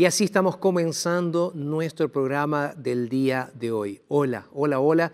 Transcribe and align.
Y 0.00 0.04
así 0.04 0.22
estamos 0.22 0.56
comenzando 0.58 1.50
nuestro 1.56 2.08
programa 2.08 2.72
del 2.76 3.08
día 3.08 3.50
de 3.54 3.72
hoy. 3.72 4.00
Hola, 4.06 4.46
hola, 4.52 4.78
hola. 4.78 5.10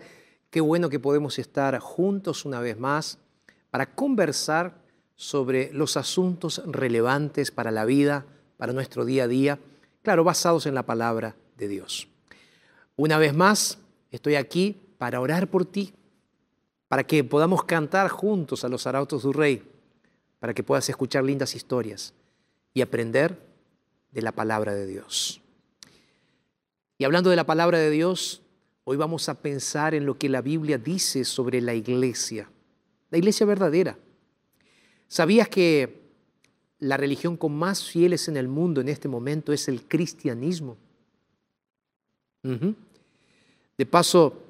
Qué 0.51 0.61
bueno 0.61 0.91
que 0.91 0.99
podemos 0.99 1.39
estar 1.39 1.79
juntos 1.79 2.45
una 2.45 2.59
vez 2.59 2.77
más 2.77 3.17
para 3.71 3.95
conversar 3.95 4.75
sobre 5.15 5.73
los 5.73 5.97
asuntos 5.97 6.61
relevantes 6.67 7.49
para 7.49 7.71
la 7.71 7.83
vida, 7.83 8.27
para 8.57 8.73
nuestro 8.73 9.05
día 9.05 9.23
a 9.23 9.27
día, 9.27 9.57
claro, 10.03 10.23
basados 10.23 10.67
en 10.67 10.75
la 10.75 10.85
palabra 10.85 11.35
de 11.57 11.67
Dios. 11.67 12.07
Una 12.95 13.17
vez 13.17 13.33
más, 13.33 13.79
estoy 14.11 14.35
aquí 14.35 14.79
para 14.99 15.19
orar 15.19 15.47
por 15.47 15.65
ti, 15.65 15.95
para 16.89 17.03
que 17.03 17.23
podamos 17.23 17.63
cantar 17.63 18.09
juntos 18.09 18.63
a 18.63 18.69
los 18.69 18.85
arautos 18.85 19.23
del 19.23 19.33
rey, 19.33 19.63
para 20.37 20.53
que 20.53 20.61
puedas 20.61 20.87
escuchar 20.87 21.23
lindas 21.23 21.55
historias 21.55 22.13
y 22.71 22.81
aprender 22.81 23.44
de 24.15 24.21
la 24.21 24.31
palabra 24.31 24.73
de 24.73 24.87
Dios. 24.87 25.41
Y 26.97 27.03
hablando 27.03 27.29
de 27.29 27.35
la 27.35 27.45
palabra 27.45 27.77
de 27.77 27.91
Dios, 27.91 28.41
hoy 28.85 28.95
vamos 28.95 29.27
a 29.27 29.41
pensar 29.41 29.93
en 29.93 30.05
lo 30.05 30.17
que 30.17 30.29
la 30.29 30.41
Biblia 30.41 30.77
dice 30.77 31.25
sobre 31.25 31.59
la 31.59 31.73
iglesia, 31.73 32.49
la 33.11 33.17
iglesia 33.17 33.45
verdadera. 33.45 33.97
¿Sabías 35.09 35.49
que 35.49 36.01
la 36.79 36.95
religión 36.95 37.35
con 37.35 37.55
más 37.57 37.83
fieles 37.83 38.29
en 38.29 38.37
el 38.37 38.47
mundo 38.47 38.79
en 38.79 38.87
este 38.87 39.09
momento 39.09 39.51
es 39.51 39.67
el 39.67 39.83
cristianismo? 39.83 40.77
De 43.77 43.85
paso, 43.85 44.41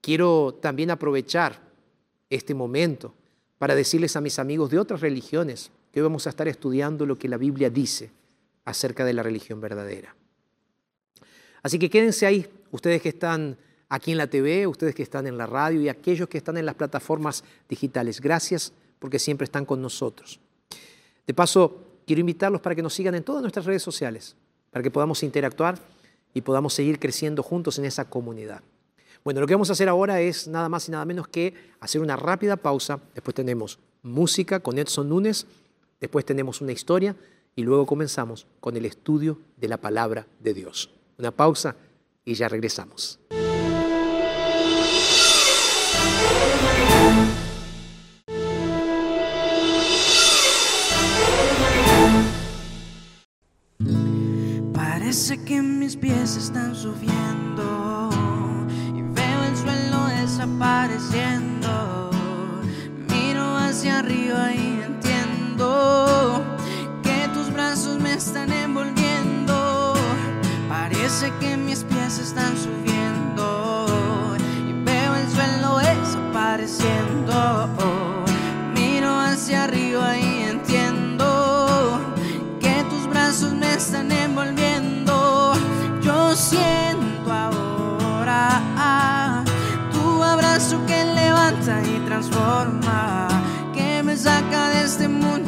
quiero 0.00 0.54
también 0.62 0.90
aprovechar 0.90 1.60
este 2.30 2.54
momento 2.54 3.12
para 3.58 3.74
decirles 3.74 4.16
a 4.16 4.22
mis 4.22 4.38
amigos 4.38 4.70
de 4.70 4.78
otras 4.78 5.02
religiones 5.02 5.70
que 5.92 6.00
hoy 6.00 6.04
vamos 6.04 6.26
a 6.26 6.30
estar 6.30 6.48
estudiando 6.48 7.04
lo 7.04 7.18
que 7.18 7.28
la 7.28 7.36
Biblia 7.36 7.68
dice 7.68 8.10
acerca 8.64 9.04
de 9.04 9.12
la 9.12 9.22
religión 9.22 9.60
verdadera. 9.60 10.14
Así 11.62 11.78
que 11.78 11.90
quédense 11.90 12.26
ahí, 12.26 12.46
ustedes 12.70 13.00
que 13.00 13.08
están 13.08 13.56
aquí 13.88 14.12
en 14.12 14.18
la 14.18 14.26
TV, 14.26 14.66
ustedes 14.66 14.94
que 14.94 15.02
están 15.02 15.26
en 15.26 15.38
la 15.38 15.46
radio 15.46 15.80
y 15.80 15.88
aquellos 15.88 16.28
que 16.28 16.38
están 16.38 16.56
en 16.56 16.66
las 16.66 16.74
plataformas 16.74 17.44
digitales. 17.68 18.20
Gracias 18.20 18.72
porque 18.98 19.18
siempre 19.18 19.44
están 19.44 19.64
con 19.64 19.80
nosotros. 19.80 20.40
De 21.26 21.34
paso, 21.34 21.82
quiero 22.06 22.20
invitarlos 22.20 22.60
para 22.60 22.74
que 22.74 22.82
nos 22.82 22.94
sigan 22.94 23.14
en 23.14 23.22
todas 23.22 23.42
nuestras 23.42 23.64
redes 23.64 23.82
sociales, 23.82 24.36
para 24.70 24.82
que 24.82 24.90
podamos 24.90 25.22
interactuar 25.22 25.78
y 26.34 26.40
podamos 26.40 26.74
seguir 26.74 26.98
creciendo 26.98 27.42
juntos 27.42 27.78
en 27.78 27.84
esa 27.84 28.04
comunidad. 28.08 28.62
Bueno, 29.22 29.40
lo 29.40 29.46
que 29.46 29.54
vamos 29.54 29.70
a 29.70 29.72
hacer 29.72 29.88
ahora 29.88 30.20
es 30.20 30.48
nada 30.48 30.68
más 30.68 30.88
y 30.88 30.92
nada 30.92 31.04
menos 31.06 31.28
que 31.28 31.54
hacer 31.80 32.00
una 32.00 32.16
rápida 32.16 32.56
pausa. 32.56 33.00
Después 33.14 33.34
tenemos 33.34 33.78
música 34.02 34.60
con 34.60 34.78
Edson 34.78 35.08
Núñez, 35.08 35.46
después 35.98 36.26
tenemos 36.26 36.60
una 36.60 36.72
historia 36.72 37.16
y 37.56 37.62
luego 37.62 37.86
comenzamos 37.86 38.46
con 38.60 38.76
el 38.76 38.84
estudio 38.84 39.38
de 39.56 39.68
la 39.68 39.76
palabra 39.78 40.26
de 40.40 40.54
Dios. 40.54 40.90
Una 41.18 41.30
pausa 41.30 41.76
y 42.24 42.34
ya 42.34 42.48
regresamos. 42.48 43.20
Parece 54.72 55.44
que 55.44 55.62
mis 55.62 55.96
pies 55.96 56.36
están 56.36 56.74
subiendo 56.74 58.10
y 58.96 59.02
veo 59.02 59.42
el 59.44 59.56
suelo 59.56 60.06
desapareciendo. 60.20 62.10
Miro 63.08 63.56
hacia 63.56 64.00
arriba 64.00 64.52
y 64.52 64.82
entiendo 64.82 66.03
están 68.26 68.50
envolviendo. 68.52 69.92
Parece 70.66 71.30
que 71.40 71.58
mis 71.58 71.84
pies 71.84 72.18
están 72.18 72.56
subiendo 72.56 74.34
y 74.66 74.72
veo 74.82 75.14
el 75.14 75.28
suelo 75.28 75.76
desapareciendo. 75.78 77.68
Miro 78.74 79.10
hacia 79.10 79.64
arriba 79.64 80.16
y 80.16 80.44
entiendo 80.54 82.00
que 82.60 82.84
tus 82.88 83.06
brazos 83.08 83.52
me 83.52 83.74
están 83.74 84.10
envolviendo. 84.10 85.52
Yo 86.02 86.34
siento 86.34 87.30
ahora 87.30 88.62
tu 89.92 90.22
abrazo 90.22 90.80
que 90.86 91.04
levanta 91.04 91.82
y 91.82 91.98
transforma, 92.06 93.28
que 93.74 94.02
me 94.02 94.16
saca 94.16 94.70
de 94.70 94.84
este 94.84 95.08
mundo 95.08 95.43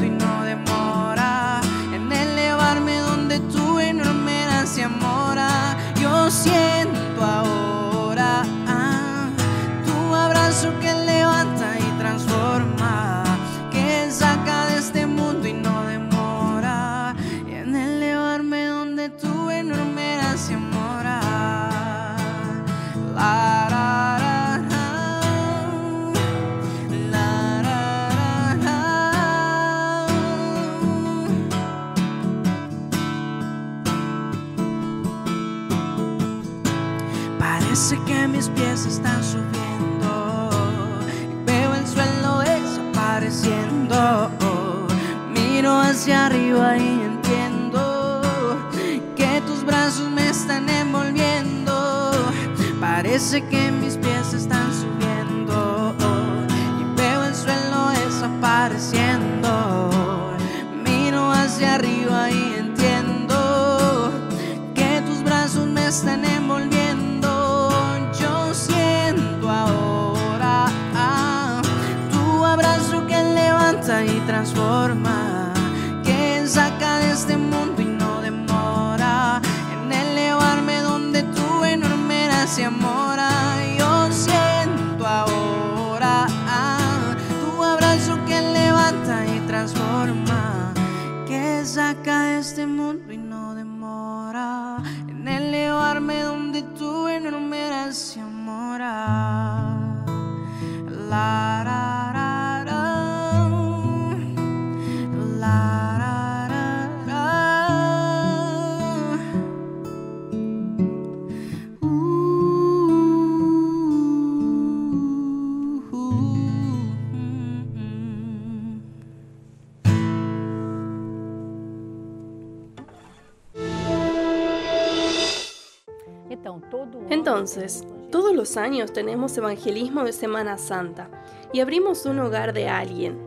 Entonces, 127.11 127.85
todos 128.11 128.35
los 128.35 128.57
años 128.57 128.93
tenemos 128.93 129.37
evangelismo 129.37 130.05
de 130.05 130.13
Semana 130.13 130.59
Santa 130.59 131.11
y 131.53 131.61
abrimos 131.61 132.07
un 132.07 132.19
hogar 132.21 132.53
de 132.53 132.69
alguien. 132.69 133.19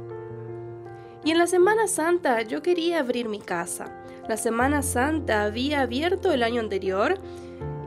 Y 1.23 1.31
en 1.31 1.37
la 1.37 1.47
Semana 1.47 1.87
Santa 1.87 2.41
yo 2.43 2.61
quería 2.61 2.99
abrir 2.99 3.27
mi 3.27 3.39
casa. 3.39 3.93
La 4.27 4.37
Semana 4.37 4.81
Santa 4.81 5.43
había 5.43 5.81
abierto 5.81 6.31
el 6.31 6.43
año 6.43 6.61
anterior 6.61 7.15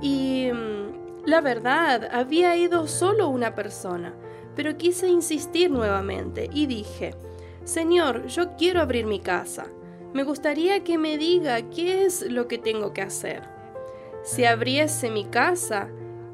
y 0.01 0.51
mm, 0.53 1.27
la 1.27 1.41
verdad 1.41 2.09
había 2.13 2.57
ido 2.57 2.87
solo 2.87 3.29
una 3.29 3.55
persona, 3.55 4.15
pero 4.55 4.77
quise 4.77 5.09
insistir 5.09 5.71
nuevamente 5.71 6.51
y 6.53 6.67
dije, 6.67 7.15
Señor, 7.65 8.27
yo 8.27 8.57
quiero 8.57 8.81
abrir 8.81 9.07
mi 9.07 9.21
casa. 9.21 9.67
Me 10.13 10.25
gustaría 10.25 10.85
que 10.85 10.99
me 10.99 11.17
diga 11.17 11.63
qué 11.71 12.05
es 12.05 12.23
lo 12.23 12.49
que 12.49 12.59
tengo 12.59 12.93
que 12.93 13.03
hacer. 13.03 13.52
Si 14.23 14.45
abriese 14.45 15.11
mi 15.11 15.25
casa, 15.25 15.89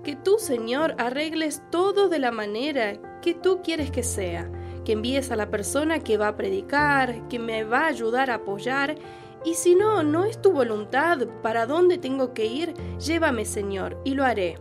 que 0.04 0.14
tú, 0.14 0.38
Señor, 0.38 0.94
arregles 0.98 1.62
todo 1.70 2.08
de 2.08 2.18
la 2.18 2.30
manera 2.30 2.94
que 3.22 3.34
tú 3.34 3.60
quieres 3.62 3.90
que 3.90 4.02
sea, 4.02 4.50
que 4.84 4.92
envíes 4.92 5.30
a 5.30 5.36
la 5.36 5.50
persona 5.50 5.98
que 6.00 6.18
va 6.18 6.28
a 6.28 6.36
predicar, 6.36 7.26
que 7.28 7.38
me 7.38 7.64
va 7.64 7.80
a 7.80 7.88
ayudar 7.88 8.30
a 8.30 8.34
apoyar, 8.34 8.96
y 9.44 9.54
si 9.54 9.74
no, 9.74 10.02
no 10.02 10.24
es 10.24 10.40
tu 10.40 10.52
voluntad 10.52 11.26
para 11.42 11.66
dónde 11.66 11.98
tengo 11.98 12.34
que 12.34 12.46
ir, 12.46 12.74
llévame, 12.98 13.44
Señor, 13.44 14.00
y 14.04 14.14
lo 14.14 14.24
haré. 14.24 14.56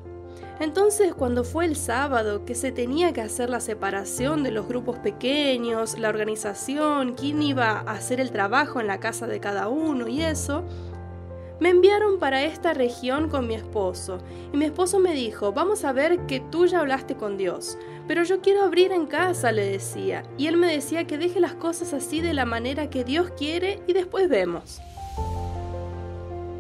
Entonces, 0.59 1.13
cuando 1.13 1.44
fue 1.44 1.65
el 1.65 1.75
sábado 1.75 2.44
que 2.45 2.56
se 2.56 2.71
tenía 2.71 3.13
que 3.13 3.21
hacer 3.21 3.50
la 3.50 3.59
separación 3.59 4.41
de 4.44 4.51
los 4.51 4.68
grupos 4.68 4.97
pequeños, 5.00 6.00
la 6.00 6.09
organización, 6.09 7.13
quién 7.13 7.41
iba 7.44 7.71
a 7.71 7.91
hacer 7.91 8.19
el 8.19 8.31
trabajo 8.31 8.80
en 8.80 8.88
la 8.88 9.00
casa 9.00 9.27
de 9.27 9.39
cada 9.39 9.68
uno 9.68 10.07
y 10.07 10.23
eso, 10.23 10.63
me 11.59 11.69
enviaron 11.69 12.19
para 12.19 12.44
esta 12.44 12.74
región 12.74 13.30
con 13.30 13.48
mi 13.48 13.56
esposo, 13.56 14.19
y 14.54 14.57
mi 14.57 14.65
esposo 14.65 15.00
me 15.00 15.13
dijo, 15.13 15.54
vamos 15.54 15.83
a 15.86 15.92
ver 15.92 16.25
que 16.27 16.39
tú 16.39 16.65
ya 16.65 16.81
hablaste 16.81 17.15
con 17.15 17.38
Dios, 17.38 17.77
pero 18.07 18.24
yo 18.24 18.42
quiero 18.42 18.63
abrir 18.63 18.92
en 18.92 19.07
casa, 19.07 19.51
le 19.51 19.65
decía, 19.65 20.24
y 20.38 20.48
él 20.48 20.57
me 20.57 20.71
decía 20.71 21.06
que 21.06 21.18
deje 21.18 21.39
las 21.39 21.56
cosas 21.56 21.94
así 21.94 22.21
de 22.21 22.33
la 22.33 22.45
manera 22.45 22.89
que 22.89 23.04
Dios 23.04 23.31
quiere 23.38 23.81
y 23.88 23.94
después 23.94 24.30
vemos. 24.30 24.81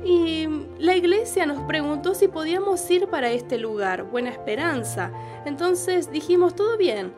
Y 0.03 0.47
la 0.79 0.95
iglesia 0.95 1.45
nos 1.45 1.61
preguntó 1.63 2.15
si 2.15 2.29
podíamos 2.29 2.89
ir 2.89 3.07
para 3.07 3.29
este 3.31 3.57
lugar, 3.57 4.03
Buena 4.03 4.29
Esperanza. 4.29 5.11
Entonces 5.45 6.11
dijimos, 6.11 6.55
todo 6.55 6.77
bien. 6.77 7.13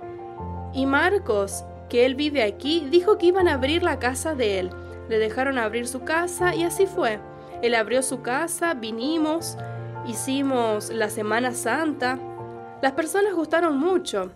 Y 0.74 0.88
Marcos, 0.88 1.66
que 1.88 2.06
él 2.06 2.16
vive 2.16 2.42
aquí, 2.42 2.88
dijo 2.90 3.20
que 3.20 3.28
iban 3.28 3.48
a 3.48 3.54
abrir 3.54 3.84
la 3.84 4.00
casa 4.00 4.34
de 4.34 4.60
él. 4.60 4.70
Le 5.08 5.20
dejaron 5.20 5.60
abrir 5.60 5.88
su 5.88 6.02
casa 6.02 6.56
y 6.56 6.64
así 6.64 6.88
fue. 6.88 7.20
Él 7.62 7.76
abrió 7.76 8.02
su 8.02 8.22
casa, 8.22 8.74
vinimos, 8.74 9.58
hicimos 10.06 10.90
la 10.92 11.10
Semana 11.10 11.54
Santa. 11.54 12.20
Las 12.82 12.94
personas 12.94 13.34
gustaron 13.36 13.78
mucho. 13.78 14.32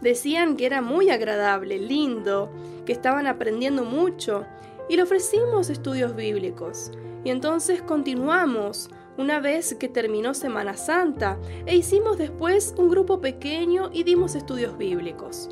Decían 0.00 0.56
que 0.56 0.66
era 0.66 0.82
muy 0.82 1.10
agradable, 1.10 1.78
lindo, 1.78 2.50
que 2.86 2.92
estaban 2.92 3.26
aprendiendo 3.26 3.84
mucho 3.84 4.44
y 4.88 4.96
le 4.96 5.02
ofrecimos 5.02 5.70
estudios 5.70 6.14
bíblicos. 6.14 6.92
Y 7.24 7.30
entonces 7.30 7.82
continuamos 7.82 8.90
una 9.16 9.40
vez 9.40 9.74
que 9.74 9.88
terminó 9.88 10.34
Semana 10.34 10.76
Santa 10.76 11.38
e 11.66 11.76
hicimos 11.76 12.18
después 12.18 12.74
un 12.78 12.88
grupo 12.88 13.20
pequeño 13.20 13.90
y 13.92 14.02
dimos 14.04 14.34
estudios 14.34 14.76
bíblicos. 14.76 15.48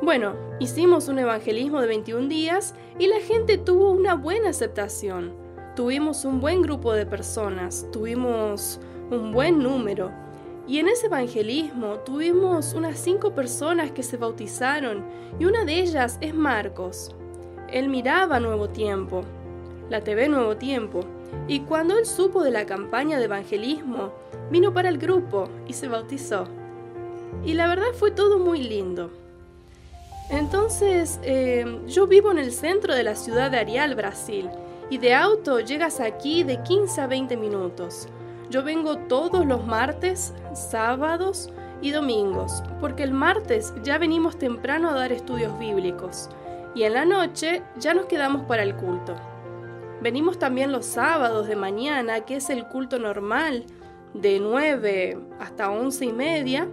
Bueno, 0.00 0.36
hicimos 0.60 1.08
un 1.08 1.18
evangelismo 1.18 1.80
de 1.80 1.88
21 1.88 2.28
días 2.28 2.72
y 3.00 3.08
la 3.08 3.18
gente 3.18 3.58
tuvo 3.58 3.90
una 3.90 4.14
buena 4.14 4.50
aceptación. 4.50 5.34
Tuvimos 5.74 6.24
un 6.24 6.40
buen 6.40 6.62
grupo 6.62 6.92
de 6.92 7.04
personas, 7.04 7.84
tuvimos 7.90 8.78
un 9.10 9.32
buen 9.32 9.58
número. 9.58 10.12
Y 10.68 10.78
en 10.78 10.86
ese 10.86 11.06
evangelismo 11.06 11.98
tuvimos 12.04 12.74
unas 12.74 12.96
cinco 12.96 13.34
personas 13.34 13.90
que 13.90 14.04
se 14.04 14.16
bautizaron 14.16 15.04
y 15.40 15.46
una 15.46 15.64
de 15.64 15.80
ellas 15.80 16.18
es 16.20 16.32
Marcos. 16.32 17.16
Él 17.68 17.88
miraba 17.88 18.38
Nuevo 18.38 18.68
Tiempo, 18.68 19.24
la 19.90 20.04
TV 20.04 20.28
Nuevo 20.28 20.56
Tiempo, 20.56 21.00
y 21.48 21.60
cuando 21.60 21.98
él 21.98 22.06
supo 22.06 22.44
de 22.44 22.52
la 22.52 22.66
campaña 22.66 23.18
de 23.18 23.24
evangelismo, 23.24 24.12
vino 24.48 24.72
para 24.72 24.90
el 24.90 24.98
grupo 24.98 25.48
y 25.66 25.72
se 25.72 25.88
bautizó. 25.88 26.44
Y 27.44 27.54
la 27.54 27.66
verdad 27.66 27.92
fue 27.94 28.12
todo 28.12 28.38
muy 28.38 28.62
lindo. 28.62 29.10
Entonces, 30.30 31.18
eh, 31.22 31.80
yo 31.86 32.06
vivo 32.06 32.30
en 32.30 32.38
el 32.38 32.52
centro 32.52 32.94
de 32.94 33.02
la 33.02 33.14
ciudad 33.14 33.50
de 33.50 33.58
Arial, 33.58 33.94
Brasil, 33.94 34.50
y 34.90 34.98
de 34.98 35.14
auto 35.14 35.60
llegas 35.60 36.00
aquí 36.00 36.44
de 36.44 36.62
15 36.62 37.00
a 37.00 37.06
20 37.06 37.36
minutos. 37.36 38.08
Yo 38.50 38.62
vengo 38.62 38.96
todos 38.96 39.46
los 39.46 39.66
martes, 39.66 40.34
sábados 40.54 41.50
y 41.80 41.92
domingos, 41.92 42.62
porque 42.80 43.04
el 43.04 43.12
martes 43.12 43.72
ya 43.82 43.98
venimos 43.98 44.38
temprano 44.38 44.90
a 44.90 44.94
dar 44.94 45.12
estudios 45.12 45.58
bíblicos, 45.58 46.28
y 46.74 46.82
en 46.82 46.94
la 46.94 47.06
noche 47.06 47.62
ya 47.78 47.94
nos 47.94 48.06
quedamos 48.06 48.44
para 48.44 48.62
el 48.62 48.74
culto. 48.76 49.16
Venimos 50.02 50.38
también 50.38 50.72
los 50.72 50.84
sábados 50.84 51.48
de 51.48 51.56
mañana, 51.56 52.20
que 52.20 52.36
es 52.36 52.50
el 52.50 52.66
culto 52.66 52.98
normal, 52.98 53.64
de 54.14 54.40
9 54.40 55.18
hasta 55.40 55.70
11 55.70 56.04
y 56.04 56.12
media, 56.12 56.68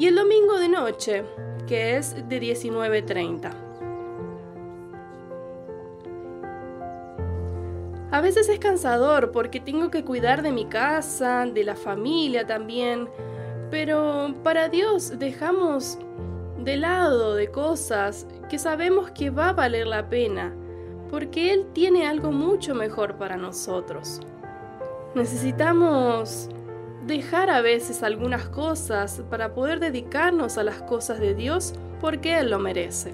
y 0.00 0.06
el 0.06 0.14
domingo 0.14 0.58
de 0.58 0.70
noche, 0.70 1.24
que 1.68 1.98
es 1.98 2.14
de 2.26 2.40
19.30. 2.40 3.52
A 8.10 8.20
veces 8.22 8.48
es 8.48 8.58
cansador 8.58 9.30
porque 9.30 9.60
tengo 9.60 9.90
que 9.90 10.02
cuidar 10.02 10.40
de 10.40 10.52
mi 10.52 10.64
casa, 10.64 11.44
de 11.44 11.64
la 11.64 11.76
familia 11.76 12.46
también, 12.46 13.10
pero 13.70 14.34
para 14.42 14.70
Dios 14.70 15.18
dejamos 15.18 15.98
de 16.64 16.78
lado 16.78 17.34
de 17.34 17.50
cosas 17.50 18.26
que 18.48 18.58
sabemos 18.58 19.10
que 19.10 19.28
va 19.28 19.50
a 19.50 19.52
valer 19.52 19.86
la 19.86 20.08
pena, 20.08 20.54
porque 21.10 21.52
Él 21.52 21.66
tiene 21.74 22.06
algo 22.06 22.32
mucho 22.32 22.74
mejor 22.74 23.16
para 23.16 23.36
nosotros. 23.36 24.22
Necesitamos 25.14 26.48
dejar 27.10 27.50
a 27.50 27.60
veces 27.60 28.02
algunas 28.02 28.48
cosas 28.48 29.22
para 29.28 29.52
poder 29.52 29.80
dedicarnos 29.80 30.56
a 30.56 30.62
las 30.62 30.80
cosas 30.82 31.18
de 31.18 31.34
Dios 31.34 31.74
porque 32.00 32.38
Él 32.38 32.50
lo 32.50 32.58
merece. 32.58 33.12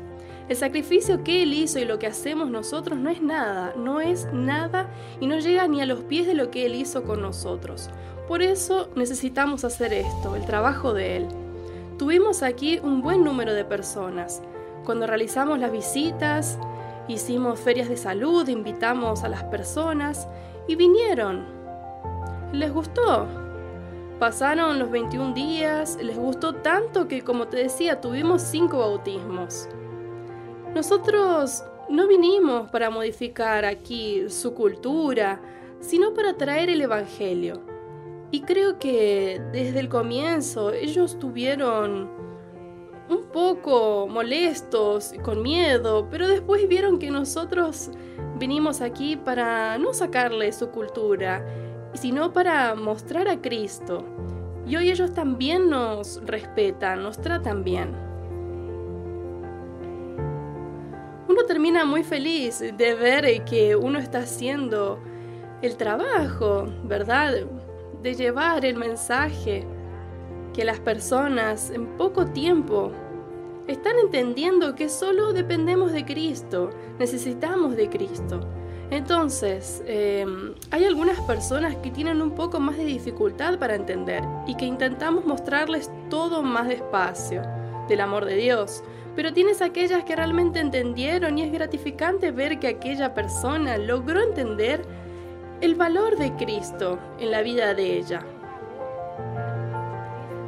El 0.49 0.57
sacrificio 0.57 1.25
que 1.25 1.43
Él 1.43 1.55
hizo 1.55 1.79
y 1.79 1.87
lo 1.87 1.99
que 1.99 2.07
hacemos 2.07 2.51
nosotros 2.51 2.99
no 2.99 3.11
es 3.11 3.21
nada, 3.21 3.73
no 3.77 4.01
es 4.01 4.29
nada 4.33 4.89
y 5.19 5.27
no 5.27 5.39
llega 5.39 5.67
ni 5.67 5.81
a 5.81 5.87
los 5.87 6.01
pies 6.03 6.27
de 6.27 6.35
lo 6.35 6.51
que 6.51 6.67
Él 6.67 6.75
hizo 6.75 7.03
con 7.05 7.23
nosotros. 7.23 7.91
Por 8.29 8.43
eso 8.43 8.91
necesitamos 8.95 9.65
hacer 9.65 9.93
esto, 9.95 10.37
el 10.37 10.45
trabajo 10.45 10.93
de 10.93 11.17
Él. 11.17 11.29
Tuvimos 11.99 12.43
aquí 12.43 12.79
un 12.83 13.01
buen 13.01 13.25
número 13.25 13.55
de 13.55 13.65
personas. 13.65 14.43
Cuando 14.85 15.07
realizamos 15.07 15.59
las 15.59 15.73
visitas, 15.73 16.59
hicimos 17.09 17.59
ferias 17.59 17.89
de 17.89 17.97
salud, 17.97 18.47
invitamos 18.47 19.25
a 19.25 19.29
las 19.29 19.43
personas 19.45 20.29
y 20.69 20.77
vinieron. 20.77 21.47
Les 22.53 22.71
gustó. 22.73 23.46
Pasaron 24.19 24.79
los 24.79 24.91
21 24.91 25.35
días, 25.35 25.99
les 26.03 26.17
gustó 26.17 26.55
tanto 26.55 27.07
que, 27.07 27.21
como 27.21 27.49
te 27.49 27.59
decía, 27.59 28.01
tuvimos 28.01 28.41
cinco 28.41 28.79
bautismos. 28.79 29.69
Nosotros 30.75 31.63
no 31.91 32.09
vinimos 32.09 32.71
para 32.71 32.89
modificar 32.89 33.67
aquí 33.67 34.31
su 34.31 34.55
cultura, 34.55 35.39
sino 35.81 36.15
para 36.15 36.35
traer 36.35 36.71
el 36.71 36.81
Evangelio. 36.81 37.61
Y 38.31 38.41
creo 38.41 38.79
que 38.79 39.39
desde 39.53 39.81
el 39.81 39.91
comienzo 39.91 40.73
ellos 40.73 41.13
estuvieron 41.13 42.11
un 43.11 43.23
poco 43.31 44.09
molestos, 44.09 45.13
con 45.23 45.43
miedo, 45.43 46.09
pero 46.11 46.27
después 46.27 46.67
vieron 46.69 46.99
que 46.99 47.11
nosotros 47.11 47.91
vinimos 48.39 48.81
aquí 48.81 49.17
para 49.17 49.77
no 49.77 49.93
sacarle 49.93 50.51
su 50.53 50.71
cultura, 50.71 51.45
sino 51.97 52.33
para 52.33 52.75
mostrar 52.75 53.29
a 53.29 53.41
Cristo. 53.41 54.05
Y 54.67 54.77
hoy 54.77 54.91
ellos 54.91 55.15
también 55.15 55.71
nos 55.71 56.21
respetan, 56.27 57.03
nos 57.03 57.21
tratan 57.21 57.63
bien. 57.63 57.95
Uno 61.29 61.45
termina 61.47 61.85
muy 61.85 62.03
feliz 62.03 62.61
de 62.61 62.95
ver 62.95 63.45
que 63.45 63.77
uno 63.77 63.99
está 63.99 64.19
haciendo 64.21 64.99
el 65.63 65.77
trabajo, 65.77 66.67
¿verdad? 66.85 67.47
De 68.03 68.15
llevar 68.15 68.65
el 68.65 68.77
mensaje 68.77 69.65
que 70.53 70.65
las 70.65 70.81
personas 70.81 71.71
en 71.71 71.87
poco 71.97 72.27
tiempo 72.27 72.91
están 73.67 73.99
entendiendo 73.99 74.75
que 74.75 74.89
solo 74.89 75.33
dependemos 75.33 75.93
de 75.93 76.05
Cristo, 76.05 76.71
necesitamos 76.99 77.77
de 77.77 77.89
Cristo. 77.89 78.41
Entonces, 78.91 79.83
em, 79.87 80.55
hay 80.71 80.85
algunas 80.85 81.21
personas 81.23 81.75
que 81.77 81.91
tienen 81.91 82.23
un 82.23 82.33
poco 82.33 82.61
más 82.61 82.77
de 82.77 82.85
dificultad 82.85 83.59
para 83.59 83.75
entender 83.75 84.23
y 84.47 84.57
que 84.57 84.65
intentamos 84.65 85.25
mostrarles 85.25 85.91
todo 86.09 86.43
más 86.43 86.69
despacio 86.69 87.43
del 87.89 88.01
amor 88.01 88.25
de 88.25 88.37
Dios. 88.37 88.85
Pero 89.17 89.33
tienes 89.33 89.61
aquellas 89.61 90.05
que 90.05 90.15
realmente 90.15 90.61
entendieron 90.61 91.39
y 91.39 91.43
es 91.43 91.53
gratificante 91.53 92.31
ver 92.31 92.61
que 92.61 92.69
aquella 92.69 93.15
persona 93.15 93.77
logró 93.77 94.21
entender 94.21 94.83
el 95.61 95.75
valor 95.75 96.17
de 96.17 96.35
Cristo 96.37 96.99
en 97.19 97.31
la 97.31 97.43
vida 97.43 97.75
de 97.75 97.99
ella. 97.99 98.25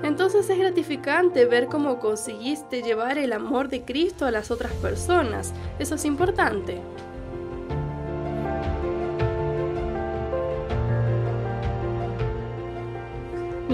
Entonces 0.02 0.48
es 0.48 0.58
gratificante 0.58 1.44
ver 1.46 1.66
cómo 1.66 1.98
conseguiste 1.98 2.82
llevar 2.82 3.18
el 3.18 3.32
amor 3.32 3.68
de 3.68 3.82
Cristo 3.82 4.26
a 4.26 4.30
las 4.30 4.50
otras 4.50 4.72
personas. 4.74 5.52
Eso 5.78 5.96
es 5.96 6.04
importante. 6.04 6.80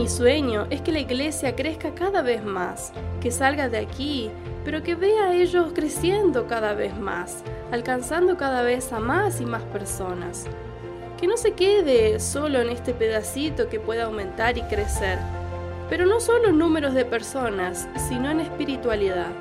Mi 0.04 0.10
sueño 0.10 0.66
es 0.68 0.82
que 0.82 0.92
la 0.92 0.98
iglesia 0.98 1.56
crezca 1.56 1.94
cada 1.94 2.20
vez 2.20 2.44
más, 2.44 2.92
que 3.22 3.30
salga 3.30 3.70
de 3.70 3.78
aquí, 3.78 4.30
pero 4.62 4.82
que 4.82 4.96
vea 4.96 5.28
a 5.28 5.34
ellos 5.34 5.72
creciendo 5.74 6.46
cada 6.46 6.74
vez 6.74 6.94
más, 6.94 7.42
alcanzando 7.72 8.36
cada 8.36 8.60
vez 8.60 8.92
a 8.92 9.00
más 9.00 9.40
y 9.40 9.46
más 9.46 9.62
personas 9.62 10.46
que 11.18 11.26
no 11.26 11.38
se 11.38 11.52
quede 11.52 12.20
solo 12.20 12.60
en 12.60 12.68
este 12.68 12.92
pedacito 12.92 13.70
que 13.70 13.80
pueda 13.80 14.04
aumentar 14.04 14.58
y 14.58 14.62
crecer, 14.64 15.18
pero 15.88 16.04
no 16.04 16.20
solo 16.20 16.50
en 16.50 16.58
números 16.58 16.92
de 16.92 17.06
personas, 17.06 17.88
sino 18.06 18.30
en 18.30 18.40
espiritualidad. 18.40 19.32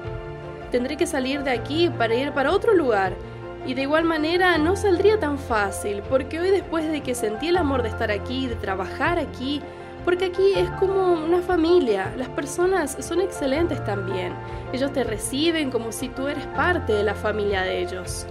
Tendré 0.71 0.95
que 0.95 1.07
salir 1.07 1.43
de 1.43 1.51
aquí 1.51 1.89
para 1.89 2.15
ir 2.15 2.31
para 2.31 2.51
otro 2.51 2.73
lugar, 2.73 3.17
y 3.65 3.73
de 3.73 3.81
igual 3.81 4.05
manera 4.05 4.57
no 4.57 4.77
saldría 4.77 5.19
tan 5.19 5.37
fácil, 5.37 6.01
porque 6.09 6.39
hoy 6.39 6.51
después 6.51 6.89
de 6.89 7.01
que 7.01 7.15
sentí 7.15 7.49
el 7.49 7.57
amor 7.57 7.83
de 7.83 7.89
estar 7.89 8.11
aquí, 8.11 8.47
de 8.47 8.55
trabajar 8.55 9.19
aquí, 9.19 9.61
porque 10.05 10.25
aquí 10.25 10.53
es 10.55 10.69
como 10.71 11.13
una 11.13 11.41
familia, 11.41 12.13
las 12.17 12.29
personas 12.29 12.97
son 12.99 13.21
excelentes 13.21 13.83
también, 13.83 14.33
ellos 14.71 14.91
te 14.91 15.03
reciben 15.03 15.71
como 15.71 15.91
si 15.91 16.09
tú 16.09 16.27
eres 16.27 16.45
parte 16.47 16.93
de 16.93 17.03
la 17.03 17.15
familia 17.15 17.61
de 17.61 17.81
ellos. 17.81 18.25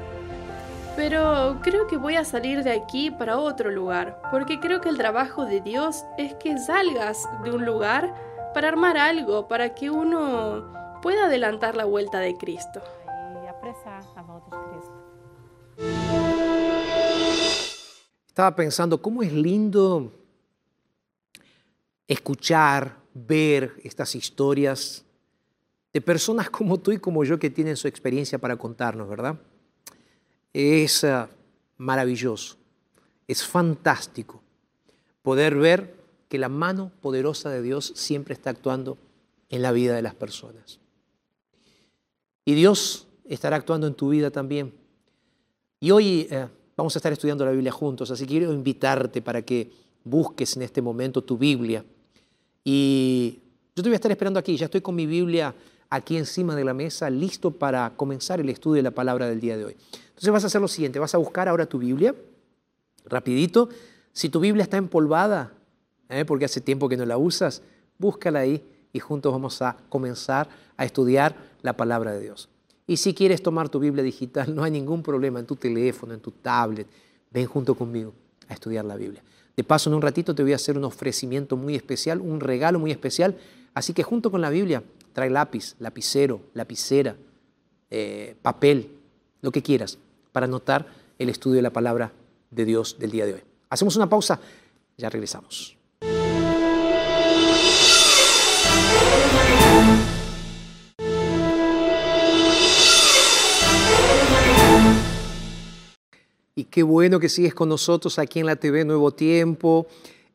Pero 0.94 1.58
creo 1.62 1.86
que 1.86 1.96
voy 1.96 2.16
a 2.16 2.24
salir 2.24 2.62
de 2.62 2.72
aquí 2.72 3.10
para 3.10 3.38
otro 3.38 3.70
lugar, 3.70 4.20
porque 4.30 4.60
creo 4.60 4.80
que 4.80 4.90
el 4.90 4.98
trabajo 4.98 5.46
de 5.46 5.62
Dios 5.62 6.04
es 6.18 6.34
que 6.34 6.58
salgas 6.58 7.26
de 7.44 7.50
un 7.50 7.64
lugar 7.64 8.14
para 8.52 8.68
armar 8.68 8.98
algo, 8.98 9.48
para 9.48 9.74
que 9.74 9.88
uno 9.88 10.70
pueda 11.00 11.26
adelantar 11.26 11.76
la 11.76 11.86
vuelta 11.86 12.18
de 12.20 12.36
Cristo. 12.36 12.82
Estaba 18.26 18.54
pensando 18.54 19.00
cómo 19.00 19.22
es 19.22 19.32
lindo 19.32 20.12
escuchar, 22.12 22.98
ver 23.14 23.74
estas 23.82 24.14
historias 24.14 25.04
de 25.92 26.00
personas 26.00 26.50
como 26.50 26.78
tú 26.78 26.92
y 26.92 26.98
como 26.98 27.24
yo 27.24 27.38
que 27.38 27.50
tienen 27.50 27.76
su 27.76 27.88
experiencia 27.88 28.38
para 28.38 28.56
contarnos, 28.56 29.08
¿verdad? 29.08 29.38
Es 30.52 31.04
eh, 31.04 31.26
maravilloso, 31.78 32.56
es 33.26 33.44
fantástico 33.44 34.42
poder 35.22 35.56
ver 35.56 35.94
que 36.28 36.38
la 36.38 36.48
mano 36.48 36.90
poderosa 37.00 37.50
de 37.50 37.62
Dios 37.62 37.92
siempre 37.94 38.34
está 38.34 38.50
actuando 38.50 38.98
en 39.48 39.62
la 39.62 39.72
vida 39.72 39.94
de 39.94 40.02
las 40.02 40.14
personas. 40.14 40.80
Y 42.44 42.54
Dios 42.54 43.06
estará 43.24 43.56
actuando 43.56 43.86
en 43.86 43.94
tu 43.94 44.08
vida 44.08 44.30
también. 44.30 44.72
Y 45.78 45.90
hoy 45.90 46.26
eh, 46.30 46.48
vamos 46.76 46.96
a 46.96 46.98
estar 46.98 47.12
estudiando 47.12 47.44
la 47.44 47.52
Biblia 47.52 47.70
juntos, 47.70 48.10
así 48.10 48.24
que 48.24 48.30
quiero 48.30 48.52
invitarte 48.52 49.22
para 49.22 49.42
que 49.42 49.70
busques 50.04 50.56
en 50.56 50.62
este 50.62 50.82
momento 50.82 51.22
tu 51.22 51.36
Biblia. 51.36 51.84
Y 52.64 53.40
yo 53.74 53.82
te 53.82 53.88
voy 53.88 53.92
a 53.92 53.96
estar 53.96 54.10
esperando 54.10 54.38
aquí, 54.38 54.56
ya 54.56 54.66
estoy 54.66 54.80
con 54.80 54.94
mi 54.94 55.06
Biblia 55.06 55.54
aquí 55.90 56.16
encima 56.16 56.56
de 56.56 56.64
la 56.64 56.74
mesa, 56.74 57.10
listo 57.10 57.50
para 57.50 57.92
comenzar 57.96 58.40
el 58.40 58.48
estudio 58.48 58.76
de 58.76 58.82
la 58.82 58.92
palabra 58.92 59.28
del 59.28 59.40
día 59.40 59.56
de 59.56 59.64
hoy. 59.66 59.76
Entonces 60.08 60.30
vas 60.30 60.44
a 60.44 60.46
hacer 60.46 60.60
lo 60.60 60.68
siguiente, 60.68 60.98
vas 60.98 61.14
a 61.14 61.18
buscar 61.18 61.48
ahora 61.48 61.66
tu 61.66 61.78
Biblia, 61.78 62.14
rapidito. 63.04 63.68
Si 64.12 64.28
tu 64.28 64.40
Biblia 64.40 64.62
está 64.62 64.76
empolvada, 64.76 65.52
¿eh? 66.08 66.24
porque 66.24 66.44
hace 66.44 66.60
tiempo 66.60 66.88
que 66.88 66.96
no 66.96 67.04
la 67.04 67.18
usas, 67.18 67.62
búscala 67.98 68.40
ahí 68.40 68.62
y 68.92 69.00
juntos 69.00 69.32
vamos 69.32 69.60
a 69.62 69.76
comenzar 69.88 70.48
a 70.76 70.84
estudiar 70.84 71.36
la 71.62 71.76
palabra 71.76 72.12
de 72.12 72.20
Dios. 72.20 72.48
Y 72.86 72.96
si 72.96 73.14
quieres 73.14 73.42
tomar 73.42 73.68
tu 73.68 73.78
Biblia 73.78 74.02
digital, 74.02 74.54
no 74.54 74.64
hay 74.64 74.70
ningún 74.70 75.02
problema 75.02 75.40
en 75.40 75.46
tu 75.46 75.56
teléfono, 75.56 76.14
en 76.14 76.20
tu 76.20 76.30
tablet. 76.30 76.86
Ven 77.30 77.46
junto 77.46 77.74
conmigo 77.74 78.12
a 78.48 78.54
estudiar 78.54 78.84
la 78.84 78.96
Biblia. 78.96 79.22
De 79.56 79.64
paso, 79.64 79.90
en 79.90 79.94
un 79.94 80.02
ratito 80.02 80.34
te 80.34 80.42
voy 80.42 80.52
a 80.52 80.56
hacer 80.56 80.78
un 80.78 80.84
ofrecimiento 80.84 81.56
muy 81.56 81.74
especial, 81.74 82.20
un 82.20 82.40
regalo 82.40 82.78
muy 82.78 82.90
especial. 82.90 83.36
Así 83.74 83.92
que 83.92 84.02
junto 84.02 84.30
con 84.30 84.40
la 84.40 84.50
Biblia, 84.50 84.82
trae 85.12 85.30
lápiz, 85.30 85.74
lapicero, 85.78 86.40
lapicera, 86.54 87.16
eh, 87.90 88.34
papel, 88.40 88.90
lo 89.42 89.52
que 89.52 89.62
quieras 89.62 89.98
para 90.32 90.46
anotar 90.46 90.86
el 91.18 91.28
estudio 91.28 91.56
de 91.56 91.62
la 91.62 91.72
palabra 91.72 92.12
de 92.50 92.64
Dios 92.64 92.98
del 92.98 93.10
día 93.10 93.26
de 93.26 93.34
hoy. 93.34 93.40
Hacemos 93.68 93.96
una 93.96 94.08
pausa, 94.08 94.40
ya 94.96 95.10
regresamos. 95.10 95.76
Y 106.62 106.66
qué 106.66 106.84
bueno 106.84 107.18
que 107.18 107.28
sigues 107.28 107.54
con 107.54 107.68
nosotros 107.68 108.20
aquí 108.20 108.38
en 108.38 108.46
la 108.46 108.54
TV 108.54 108.84
Nuevo 108.84 109.10
Tiempo, 109.10 109.88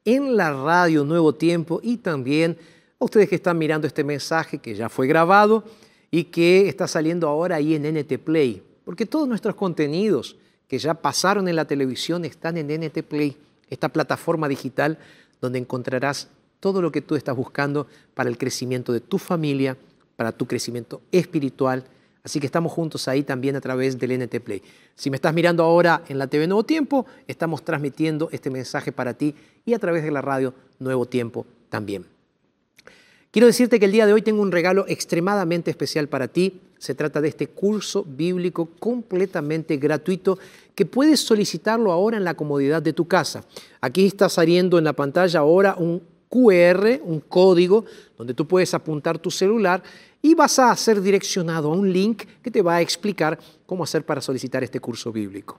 en 0.04 0.36
la 0.36 0.52
radio 0.52 1.06
Nuevo 1.06 1.34
Tiempo 1.34 1.80
y 1.82 1.96
también 1.96 2.58
a 3.00 3.06
ustedes 3.06 3.30
que 3.30 3.36
están 3.36 3.58
mirando 3.58 3.88
este 3.88 4.04
mensaje 4.04 4.58
que 4.58 4.76
ya 4.76 4.90
fue 4.90 5.08
grabado 5.08 5.64
y 6.12 6.26
que 6.26 6.68
está 6.68 6.86
saliendo 6.86 7.30
ahora 7.30 7.56
ahí 7.56 7.76
en 7.76 7.84
NT 7.84 8.18
Play 8.18 8.62
porque 8.84 9.06
todos 9.06 9.26
nuestros 9.26 9.56
contenidos 9.56 10.36
que 10.68 10.78
ya 10.78 10.96
pasaron 10.96 11.48
en 11.48 11.56
la 11.56 11.64
televisión 11.64 12.26
están 12.26 12.58
en 12.58 12.78
NT 12.78 13.04
Play, 13.04 13.38
esta 13.70 13.88
plataforma 13.88 14.50
digital 14.50 14.98
donde 15.40 15.60
encontrarás 15.60 16.28
todo 16.60 16.82
lo 16.82 16.92
que 16.92 17.02
tú 17.02 17.16
estás 17.16 17.38
buscando 17.38 17.88
para 18.14 18.30
el 18.30 18.38
crecimiento 18.38 18.92
de 18.92 19.00
tu 19.00 19.18
familia, 19.18 19.78
para 20.18 20.34
tu 20.34 20.46
crecimiento 20.46 21.02
espiritual. 21.10 21.86
Así 22.28 22.42
que 22.42 22.46
estamos 22.46 22.74
juntos 22.74 23.08
ahí 23.08 23.24
también 23.24 23.56
a 23.56 23.62
través 23.62 23.98
del 23.98 24.20
NT 24.20 24.42
Play. 24.42 24.62
Si 24.96 25.10
me 25.10 25.16
estás 25.16 25.34
mirando 25.34 25.64
ahora 25.64 26.04
en 26.10 26.20
la 26.20 26.28
TV 26.28 26.46
Nuevo 26.46 26.66
Tiempo, 26.66 27.06
estamos 27.26 27.64
transmitiendo 27.64 28.28
este 28.34 28.50
mensaje 28.50 28.92
para 28.92 29.14
ti 29.14 29.34
y 29.66 29.74
a 29.74 29.80
través 29.80 30.04
de 30.04 30.12
la 30.12 30.22
radio 30.22 30.54
Nuevo 30.78 31.06
Tiempo 31.06 31.46
también. 31.70 32.06
Quiero 33.32 33.48
decirte 33.48 33.80
que 33.80 33.86
el 33.86 33.94
día 33.94 34.06
de 34.06 34.12
hoy 34.12 34.22
tengo 34.22 34.42
un 34.42 34.52
regalo 34.52 34.84
extremadamente 34.90 35.72
especial 35.72 36.10
para 36.10 36.28
ti. 36.28 36.60
Se 36.80 36.96
trata 36.96 37.22
de 37.22 37.30
este 37.30 37.48
curso 37.48 38.04
bíblico 38.04 38.72
completamente 38.78 39.78
gratuito 39.78 40.38
que 40.76 40.86
puedes 40.86 41.22
solicitarlo 41.22 41.94
ahora 41.94 42.18
en 42.18 42.26
la 42.26 42.34
comodidad 42.34 42.82
de 42.82 42.92
tu 42.92 43.08
casa. 43.08 43.46
Aquí 43.80 44.06
está 44.06 44.28
saliendo 44.28 44.78
en 44.78 44.84
la 44.84 44.92
pantalla 44.92 45.40
ahora 45.40 45.76
un 45.78 46.02
QR, 46.28 47.00
un 47.06 47.22
código, 47.22 47.86
donde 48.18 48.34
tú 48.34 48.46
puedes 48.46 48.74
apuntar 48.74 49.18
tu 49.18 49.32
celular 49.32 49.82
y 50.28 50.36
vas 50.36 50.60
a 50.60 50.76
ser 50.76 51.02
direccionado 51.02 51.72
a 51.72 51.76
un 51.78 51.90
link 51.90 52.24
que 52.44 52.52
te 52.52 52.62
va 52.62 52.76
a 52.76 52.82
explicar 52.82 53.40
cómo 53.66 53.86
hacer 53.86 54.06
para 54.06 54.20
solicitar 54.20 54.62
este 54.62 54.82
curso 54.82 55.10
bíblico. 55.10 55.58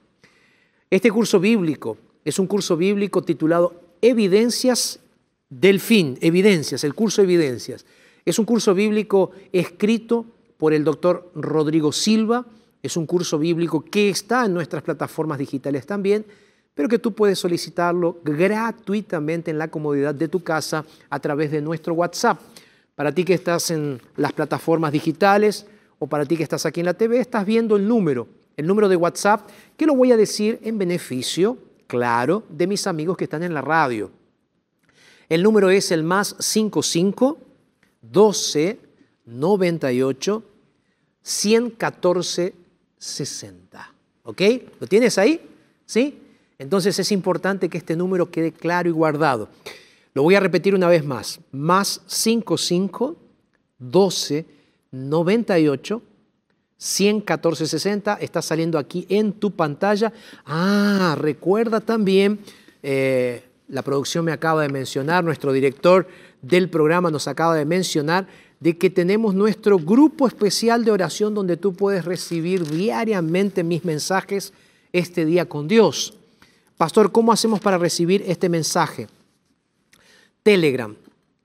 Este 0.91 1.09
curso 1.09 1.39
bíblico 1.39 1.97
es 2.23 2.37
un 2.37 2.45
curso 2.45 2.77
bíblico 2.77 3.23
titulado 3.23 3.81
Evidencias 3.99 4.99
del 5.49 5.79
Fin, 5.79 6.19
Evidencias, 6.21 6.83
el 6.83 6.93
curso 6.93 7.23
Evidencias. 7.23 7.83
Es 8.23 8.37
un 8.37 8.45
curso 8.45 8.75
bíblico 8.75 9.31
escrito 9.51 10.27
por 10.59 10.71
el 10.71 10.83
doctor 10.83 11.31
Rodrigo 11.33 11.91
Silva, 11.91 12.45
es 12.83 12.95
un 12.95 13.07
curso 13.07 13.39
bíblico 13.39 13.83
que 13.83 14.09
está 14.09 14.45
en 14.45 14.53
nuestras 14.53 14.83
plataformas 14.83 15.39
digitales 15.39 15.87
también, 15.87 16.27
pero 16.75 16.87
que 16.87 16.99
tú 16.99 17.15
puedes 17.15 17.39
solicitarlo 17.39 18.19
gratuitamente 18.23 19.49
en 19.49 19.57
la 19.57 19.69
comodidad 19.69 20.13
de 20.13 20.27
tu 20.27 20.43
casa 20.43 20.85
a 21.09 21.19
través 21.19 21.49
de 21.49 21.59
nuestro 21.59 21.95
WhatsApp. 21.95 22.39
Para 22.99 23.13
ti 23.13 23.23
que 23.23 23.33
estás 23.33 23.71
en 23.71 24.01
las 24.17 24.33
plataformas 24.33 24.91
digitales 24.91 25.65
o 25.99 26.07
para 26.07 26.25
ti 26.25 26.35
que 26.35 26.43
estás 26.43 26.65
aquí 26.65 26.81
en 26.81 26.85
la 26.85 26.93
TV, 26.93 27.17
estás 27.17 27.45
viendo 27.45 27.77
el 27.77 27.87
número, 27.87 28.27
el 28.57 28.67
número 28.67 28.89
de 28.89 28.97
WhatsApp, 28.97 29.47
que 29.77 29.85
lo 29.85 29.95
voy 29.95 30.11
a 30.11 30.17
decir 30.17 30.59
en 30.63 30.77
beneficio, 30.77 31.57
claro, 31.87 32.43
de 32.49 32.67
mis 32.67 32.87
amigos 32.87 33.15
que 33.15 33.23
están 33.23 33.41
en 33.43 33.53
la 33.53 33.61
radio. 33.61 34.11
El 35.29 35.43
número 35.43 35.69
es 35.69 35.91
el 35.91 36.03
más 36.03 36.35
55 36.39 37.37
12 38.01 38.79
98 39.27 40.43
114 41.21 42.53
60. 42.97 43.93
¿Ok? 44.23 44.41
¿Lo 44.81 44.87
tienes 44.87 45.17
ahí? 45.17 45.39
¿Sí? 45.85 46.21
Entonces 46.57 46.99
es 46.99 47.13
importante 47.13 47.69
que 47.69 47.77
este 47.77 47.95
número 47.95 48.29
quede 48.29 48.51
claro 48.51 48.89
y 48.89 48.91
guardado. 48.91 49.47
Lo 50.13 50.23
voy 50.23 50.35
a 50.35 50.39
repetir 50.39 50.75
una 50.75 50.87
vez 50.87 51.05
más. 51.05 51.39
Más 51.51 52.01
55 52.07 53.15
12 53.79 54.45
98 54.91 56.01
114 56.77 57.67
60. 57.67 58.15
Está 58.15 58.41
saliendo 58.41 58.77
aquí 58.77 59.05
en 59.09 59.33
tu 59.33 59.51
pantalla. 59.51 60.11
Ah, 60.45 61.15
recuerda 61.19 61.81
también, 61.81 62.39
eh, 62.81 63.43
la 63.67 63.81
producción 63.81 64.25
me 64.25 64.31
acaba 64.31 64.63
de 64.63 64.69
mencionar, 64.69 65.23
nuestro 65.23 65.51
director 65.51 66.07
del 66.41 66.69
programa 66.69 67.11
nos 67.11 67.27
acaba 67.27 67.55
de 67.55 67.65
mencionar 67.65 68.27
de 68.59 68.77
que 68.77 68.89
tenemos 68.89 69.35
nuestro 69.35 69.77
grupo 69.77 70.27
especial 70.27 70.83
de 70.83 70.91
oración 70.91 71.33
donde 71.33 71.57
tú 71.57 71.73
puedes 71.73 72.05
recibir 72.05 72.65
diariamente 72.65 73.63
mis 73.63 73.85
mensajes 73.85 74.53
este 74.91 75.25
día 75.25 75.47
con 75.47 75.67
Dios. 75.67 76.13
Pastor, 76.77 77.11
¿cómo 77.11 77.31
hacemos 77.31 77.59
para 77.59 77.77
recibir 77.77 78.23
este 78.25 78.49
mensaje? 78.49 79.07
Telegram. 80.43 80.95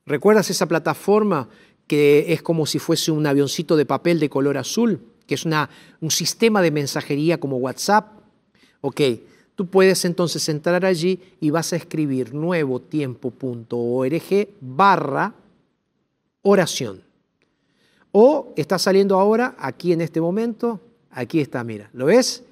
¿Recuerdas 0.07 0.51
esa 0.51 0.67
plataforma 0.67 1.49
que 1.87 2.33
es 2.33 2.43
como 2.43 2.67
si 2.67 2.79
fuese 2.79 3.11
un 3.11 3.27
avioncito 3.27 3.77
de 3.77 3.87
papel 3.87 4.21
de 4.21 4.29
color 4.29 4.59
azul, 4.59 5.01
que 5.27 5.35
es 5.35 5.45
una, 5.45 5.71
un 6.01 6.11
sistema 6.11 6.63
de 6.63 6.71
mensajería 6.71 7.39
como 7.39 7.57
WhatsApp? 7.57 8.13
Ok, 8.81 9.01
tú 9.55 9.67
puedes 9.67 10.05
entonces 10.05 10.49
entrar 10.49 10.85
allí 10.85 11.21
y 11.41 11.51
vas 11.51 11.73
a 11.73 11.77
escribir 11.77 12.35
nuevotiempo.org 12.35 14.49
barra 14.61 15.35
oración. 16.43 17.03
O 18.13 18.53
está 18.57 18.79
saliendo 18.79 19.19
ahora, 19.19 19.57
aquí 19.59 19.93
en 19.93 20.01
este 20.01 20.21
momento, 20.21 20.81
aquí 21.11 21.41
está, 21.41 21.65
mira, 21.65 21.91
¿lo 21.93 22.07
ves? 22.07 22.45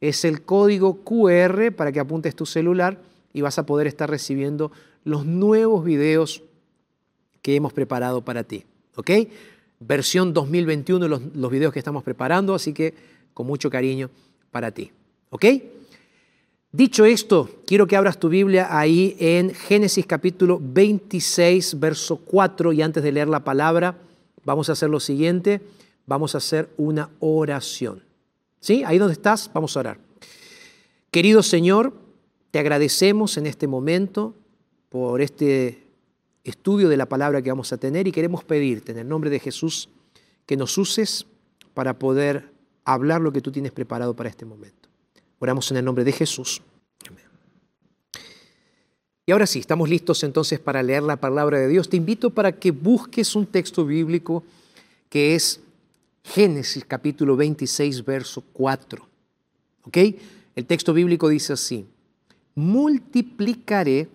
Es 0.00 0.24
el 0.24 0.42
código 0.42 1.02
QR 1.02 1.72
para 1.74 1.90
que 1.90 1.98
apuntes 1.98 2.36
tu 2.36 2.46
celular 2.46 3.00
y 3.32 3.40
vas 3.40 3.58
a 3.58 3.66
poder 3.66 3.88
estar 3.88 4.08
recibiendo 4.08 4.70
los 5.08 5.24
nuevos 5.24 5.84
videos 5.84 6.42
que 7.42 7.56
hemos 7.56 7.72
preparado 7.72 8.24
para 8.24 8.44
ti. 8.44 8.64
¿Ok? 8.96 9.10
Versión 9.80 10.34
2021 10.34 11.08
los, 11.08 11.22
los 11.34 11.50
videos 11.50 11.72
que 11.72 11.78
estamos 11.78 12.02
preparando, 12.02 12.54
así 12.54 12.72
que 12.72 12.94
con 13.32 13.46
mucho 13.46 13.70
cariño 13.70 14.10
para 14.50 14.70
ti. 14.70 14.90
¿Ok? 15.30 15.44
Dicho 16.70 17.06
esto, 17.06 17.48
quiero 17.66 17.86
que 17.86 17.96
abras 17.96 18.18
tu 18.18 18.28
Biblia 18.28 18.68
ahí 18.70 19.16
en 19.18 19.54
Génesis 19.54 20.04
capítulo 20.04 20.60
26, 20.60 21.80
verso 21.80 22.16
4, 22.16 22.74
y 22.74 22.82
antes 22.82 23.02
de 23.02 23.12
leer 23.12 23.28
la 23.28 23.42
palabra, 23.42 23.96
vamos 24.44 24.68
a 24.68 24.72
hacer 24.72 24.90
lo 24.90 25.00
siguiente, 25.00 25.62
vamos 26.06 26.34
a 26.34 26.38
hacer 26.38 26.68
una 26.76 27.08
oración. 27.20 28.02
¿Sí? 28.60 28.82
Ahí 28.84 28.98
donde 28.98 29.14
estás, 29.14 29.50
vamos 29.54 29.76
a 29.76 29.80
orar. 29.80 29.98
Querido 31.10 31.42
Señor, 31.42 31.94
te 32.50 32.58
agradecemos 32.58 33.38
en 33.38 33.46
este 33.46 33.66
momento 33.66 34.34
por 34.88 35.20
este 35.20 35.86
estudio 36.44 36.88
de 36.88 36.96
la 36.96 37.06
palabra 37.06 37.42
que 37.42 37.50
vamos 37.50 37.72
a 37.72 37.76
tener 37.76 38.06
y 38.06 38.12
queremos 38.12 38.44
pedirte 38.44 38.92
en 38.92 38.98
el 38.98 39.08
nombre 39.08 39.30
de 39.30 39.38
Jesús 39.38 39.88
que 40.46 40.56
nos 40.56 40.78
uses 40.78 41.26
para 41.74 41.98
poder 41.98 42.50
hablar 42.84 43.20
lo 43.20 43.32
que 43.32 43.40
tú 43.40 43.52
tienes 43.52 43.72
preparado 43.72 44.14
para 44.16 44.30
este 44.30 44.44
momento. 44.44 44.88
Oramos 45.38 45.70
en 45.70 45.76
el 45.76 45.84
nombre 45.84 46.04
de 46.04 46.12
Jesús. 46.12 46.62
Y 49.26 49.32
ahora 49.32 49.46
sí, 49.46 49.58
estamos 49.58 49.90
listos 49.90 50.24
entonces 50.24 50.58
para 50.58 50.82
leer 50.82 51.02
la 51.02 51.16
palabra 51.16 51.58
de 51.58 51.68
Dios. 51.68 51.90
Te 51.90 51.98
invito 51.98 52.30
para 52.30 52.52
que 52.52 52.70
busques 52.70 53.36
un 53.36 53.44
texto 53.44 53.84
bíblico 53.84 54.42
que 55.10 55.34
es 55.34 55.60
Génesis 56.24 56.82
capítulo 56.86 57.36
26, 57.36 58.06
verso 58.06 58.42
4. 58.54 59.06
¿Ok? 59.82 59.98
El 60.56 60.64
texto 60.64 60.94
bíblico 60.94 61.28
dice 61.28 61.52
así, 61.52 61.86
multiplicaré 62.54 64.08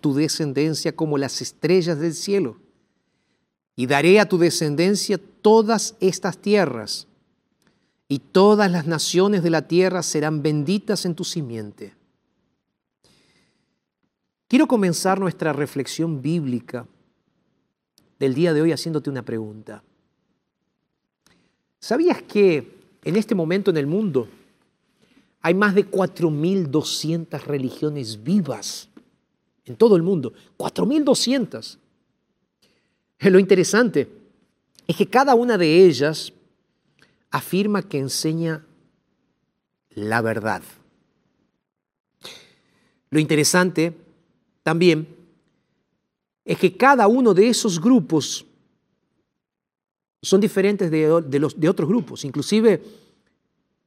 tu 0.00 0.14
descendencia 0.14 0.94
como 0.94 1.18
las 1.18 1.40
estrellas 1.42 1.98
del 1.98 2.14
cielo 2.14 2.56
y 3.76 3.86
daré 3.86 4.18
a 4.18 4.28
tu 4.28 4.38
descendencia 4.38 5.20
todas 5.40 5.94
estas 6.00 6.38
tierras 6.38 7.06
y 8.08 8.18
todas 8.18 8.70
las 8.70 8.86
naciones 8.86 9.42
de 9.42 9.50
la 9.50 9.68
tierra 9.68 10.02
serán 10.02 10.42
benditas 10.42 11.04
en 11.04 11.14
tu 11.14 11.24
simiente. 11.24 11.94
Quiero 14.48 14.66
comenzar 14.66 15.20
nuestra 15.20 15.52
reflexión 15.52 16.22
bíblica 16.22 16.86
del 18.18 18.34
día 18.34 18.52
de 18.52 18.62
hoy 18.62 18.72
haciéndote 18.72 19.10
una 19.10 19.22
pregunta. 19.22 19.84
¿Sabías 21.78 22.22
que 22.22 22.78
en 23.04 23.16
este 23.16 23.34
momento 23.34 23.70
en 23.70 23.76
el 23.76 23.86
mundo 23.86 24.28
hay 25.40 25.54
más 25.54 25.74
de 25.74 25.88
4.200 25.88 27.42
religiones 27.44 28.24
vivas 28.24 28.88
en 29.68 29.76
todo 29.76 29.96
el 29.96 30.02
mundo? 30.02 30.32
4.200. 30.56 31.78
Lo 33.20 33.38
interesante 33.38 34.08
es 34.86 34.96
que 34.96 35.06
cada 35.06 35.34
una 35.34 35.58
de 35.58 35.84
ellas 35.84 36.32
afirma 37.30 37.82
que 37.82 37.98
enseña 37.98 38.64
la 39.90 40.22
verdad. 40.22 40.62
Lo 43.10 43.18
interesante 43.18 43.94
también 44.62 45.08
es 46.44 46.58
que 46.58 46.76
cada 46.76 47.06
uno 47.08 47.34
de 47.34 47.48
esos 47.48 47.80
grupos 47.80 48.46
son 50.22 50.40
diferentes 50.40 50.90
de, 50.90 51.38
los, 51.38 51.60
de 51.60 51.68
otros 51.68 51.88
grupos, 51.88 52.24
inclusive 52.24 52.82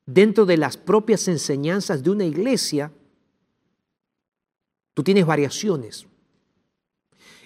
dentro 0.06 0.46
de 0.46 0.58
las 0.58 0.78
propias 0.78 1.28
enseñanzas 1.28 2.04
de 2.04 2.10
una 2.10 2.26
iglesia, 2.26 2.91
tú 4.93 5.04
tienes 5.04 5.25
variaciones. 5.25 6.06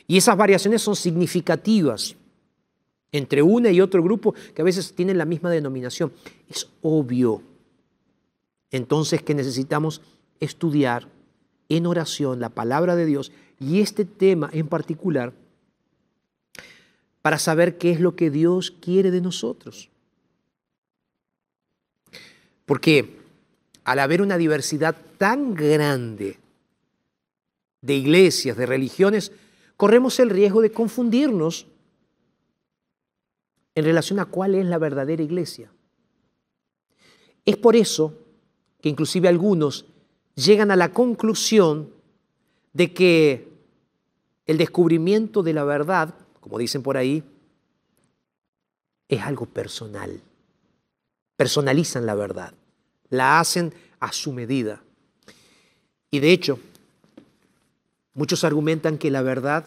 Y 0.08 0.18
esas 0.18 0.38
variaciones 0.38 0.82
son 0.82 0.96
significativas 0.96 2.16
entre 3.12 3.42
una 3.42 3.72
y 3.72 3.82
otro 3.82 4.04
grupo 4.04 4.34
que 4.54 4.62
a 4.62 4.66
veces 4.66 4.94
tienen 4.94 5.18
la 5.18 5.26
misma 5.26 5.50
denominación. 5.50 6.12
Es 6.50 6.70
obvio. 6.82 7.42
Entonces 8.72 9.24
que 9.24 9.34
necesitamos 9.34 10.02
estudiar 10.40 11.08
en 11.70 11.86
oración 11.88 12.40
la 12.40 12.50
palabra 12.50 12.96
de 12.96 13.06
Dios 13.06 13.32
y 13.60 13.80
este 13.80 14.06
tema 14.06 14.50
en 14.52 14.68
particular 14.68 15.34
para 17.22 17.40
saber 17.40 17.78
qué 17.78 17.92
es 17.92 18.00
lo 18.00 18.16
que 18.16 18.30
Dios 18.30 18.70
quiere 18.70 19.10
de 19.10 19.22
nosotros. 19.22 19.90
Porque 22.66 23.18
al 23.84 24.00
haber 24.00 24.22
una 24.22 24.38
diversidad 24.38 24.96
tan 25.18 25.56
grande 25.56 26.38
de 27.86 27.96
iglesias, 27.96 28.58
de 28.58 28.66
religiones, 28.66 29.32
corremos 29.78 30.20
el 30.20 30.30
riesgo 30.30 30.62
de 30.62 30.72
confundirnos 30.72 31.68
en 33.76 33.86
relación 33.86 34.20
a 34.20 34.26
cuál 34.26 34.56
es 34.56 34.66
la 34.66 34.78
verdadera 34.78 35.24
iglesia. 35.24 35.72
Es 37.46 37.58
por 37.58 37.76
eso 37.76 38.14
que 38.82 38.90
inclusive 38.90 39.28
algunos 39.28 39.86
llegan 40.36 40.72
a 40.72 40.76
la 40.76 40.92
conclusión 40.92 41.90
de 42.74 42.94
que 42.94 43.48
el 44.46 44.58
descubrimiento 44.58 45.44
de 45.44 45.54
la 45.54 45.64
verdad 45.64 46.14
como 46.46 46.60
dicen 46.60 46.84
por 46.84 46.96
ahí, 46.96 47.24
es 49.10 49.22
algo 49.24 49.48
personal. 49.48 50.22
Personalizan 51.36 52.06
la 52.06 52.14
verdad, 52.14 52.54
la 53.10 53.40
hacen 53.40 53.74
a 54.00 54.14
su 54.14 54.32
medida. 54.32 54.84
Y 56.12 56.20
de 56.20 56.32
hecho, 56.32 56.60
muchos 58.16 58.44
argumentan 58.44 58.98
que 58.98 59.12
la 59.12 59.22
verdad 59.22 59.66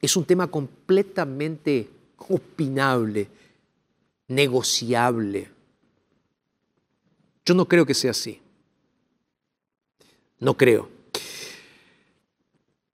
es 0.00 0.16
un 0.16 0.24
tema 0.24 0.46
completamente 0.46 1.90
opinable, 2.16 3.28
negociable. 4.28 5.50
Yo 7.44 7.54
no 7.54 7.66
creo 7.66 7.84
que 7.84 7.94
sea 7.94 8.12
así. 8.12 8.40
No 10.38 10.56
creo. 10.56 10.88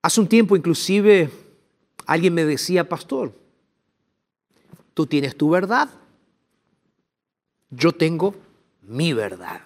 Hace 0.02 0.20
un 0.20 0.28
tiempo 0.28 0.56
inclusive 0.56 1.30
alguien 2.06 2.34
me 2.34 2.44
decía, 2.44 2.88
pastor, 2.88 3.32
tú 4.94 5.06
tienes 5.06 5.36
tu 5.36 5.50
verdad, 5.50 5.90
yo 7.70 7.92
tengo 7.92 8.34
mi 8.82 9.12
verdad. 9.12 9.62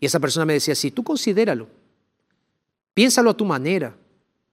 Y 0.00 0.06
esa 0.06 0.20
persona 0.20 0.46
me 0.46 0.52
decía, 0.54 0.74
sí, 0.74 0.90
tú 0.90 1.02
considéralo, 1.02 1.68
piénsalo 2.94 3.30
a 3.30 3.36
tu 3.36 3.44
manera, 3.44 3.96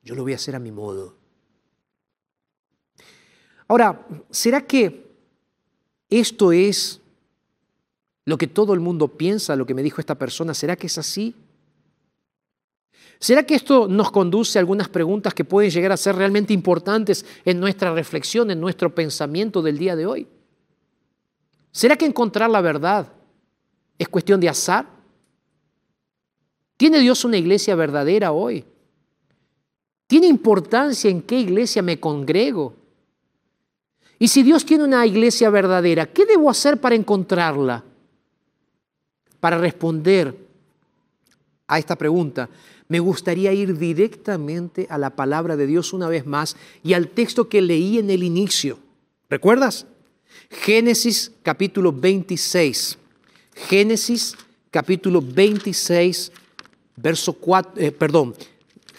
yo 0.04 0.16
lo 0.16 0.24
voy 0.24 0.34
a 0.34 0.38
hacer 0.38 0.56
a 0.56 0.60
mi 0.60 0.72
modo. 0.72 1.16
Ahora, 3.68 4.06
¿será 4.30 4.62
que 4.62 5.06
esto 6.10 6.52
es 6.52 7.02
lo 8.26 8.38
que 8.38 8.48
todo 8.48 8.74
el 8.74 8.80
mundo 8.80 9.08
piensa, 9.08 9.56
lo 9.56 9.66
que 9.66 9.74
me 9.74 9.84
dijo 9.84 10.02
esta 10.02 10.16
persona? 10.16 10.54
¿Será 10.54 10.76
que 10.76 10.88
es 10.88 10.98
así? 10.98 11.36
¿Será 13.20 13.44
que 13.44 13.56
esto 13.56 13.88
nos 13.88 14.12
conduce 14.12 14.58
a 14.58 14.62
algunas 14.62 14.90
preguntas 14.90 15.34
que 15.34 15.46
pueden 15.46 15.72
llegar 15.72 15.92
a 15.92 15.98
ser 15.98 16.16
realmente 16.16 16.54
importantes 16.54 17.26
en 17.46 17.60
nuestra 17.60 17.94
reflexión, 17.94 18.52
en 18.52 18.60
nuestro 18.60 18.94
pensamiento 18.94 19.62
del 19.62 19.78
día 19.78 19.96
de 19.96 20.06
hoy? 20.06 20.28
¿Será 21.72 21.96
que 21.96 22.06
encontrar 22.06 22.50
la 22.50 22.62
verdad 22.62 23.12
es 23.98 24.08
cuestión 24.10 24.40
de 24.40 24.50
azar? 24.50 24.95
¿Tiene 26.78 27.00
Dios 27.00 27.24
una 27.24 27.38
iglesia 27.38 27.76
verdadera 27.76 28.32
hoy? 28.32 28.66
¿Tiene 30.08 30.28
importancia 30.28 31.10
en 31.10 31.22
qué 31.22 31.40
iglesia 31.40 31.82
me 31.82 32.00
congrego? 32.00 32.76
Y 34.20 34.28
si 34.28 34.44
Dios 34.44 34.66
tiene 34.66 34.84
una 34.84 35.06
iglesia 35.06 35.50
verdadera, 35.50 36.06
¿qué 36.06 36.26
debo 36.26 36.50
hacer 36.50 36.80
para 36.80 36.96
encontrarla? 36.96 37.84
Para 39.40 39.58
responder 39.58 40.36
a 41.68 41.80
esta 41.80 41.96
pregunta, 41.96 42.50
me 42.88 43.00
gustaría 43.00 43.52
ir 43.52 43.78
directamente 43.78 44.86
a 44.90 44.98
la 44.98 45.10
palabra 45.10 45.56
de 45.56 45.66
Dios 45.66 45.92
una 45.92 46.08
vez 46.08 46.26
más 46.26 46.56
y 46.84 46.94
al 46.94 47.10
texto 47.10 47.50
que 47.50 47.62
leí 47.62 47.98
en 47.98 48.10
el 48.10 48.24
inicio. 48.24 48.80
¿Recuerdas? 49.30 49.88
Génesis 50.50 51.32
capítulo 51.42 51.92
26. 51.92 52.98
Génesis 53.56 54.36
capítulo 54.70 55.22
26, 55.22 56.32
verso 56.96 57.34
4, 57.34 57.74
eh, 57.78 57.92
perdón, 57.92 58.36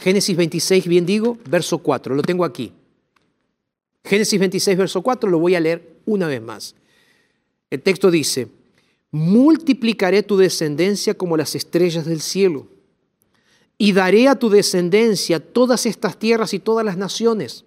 Génesis 0.00 0.36
26, 0.36 0.86
bien 0.86 1.06
digo, 1.06 1.38
verso 1.48 1.78
4, 1.78 2.14
lo 2.14 2.22
tengo 2.22 2.44
aquí. 2.44 2.72
Génesis 4.04 4.38
26, 4.38 4.78
verso 4.78 5.02
4, 5.02 5.28
lo 5.28 5.38
voy 5.38 5.54
a 5.54 5.60
leer 5.60 5.96
una 6.04 6.26
vez 6.26 6.42
más. 6.42 6.74
El 7.70 7.82
texto 7.82 8.10
dice, 8.10 8.48
multiplicaré 9.10 10.22
tu 10.22 10.36
descendencia 10.36 11.14
como 11.14 11.36
las 11.36 11.54
estrellas 11.54 12.04
del 12.04 12.20
cielo 12.20 12.66
y 13.78 13.92
daré 13.92 14.28
a 14.28 14.36
tu 14.36 14.48
descendencia 14.48 15.40
todas 15.40 15.86
estas 15.86 16.18
tierras 16.18 16.54
y 16.54 16.58
todas 16.58 16.84
las 16.84 16.96
naciones. 16.96 17.64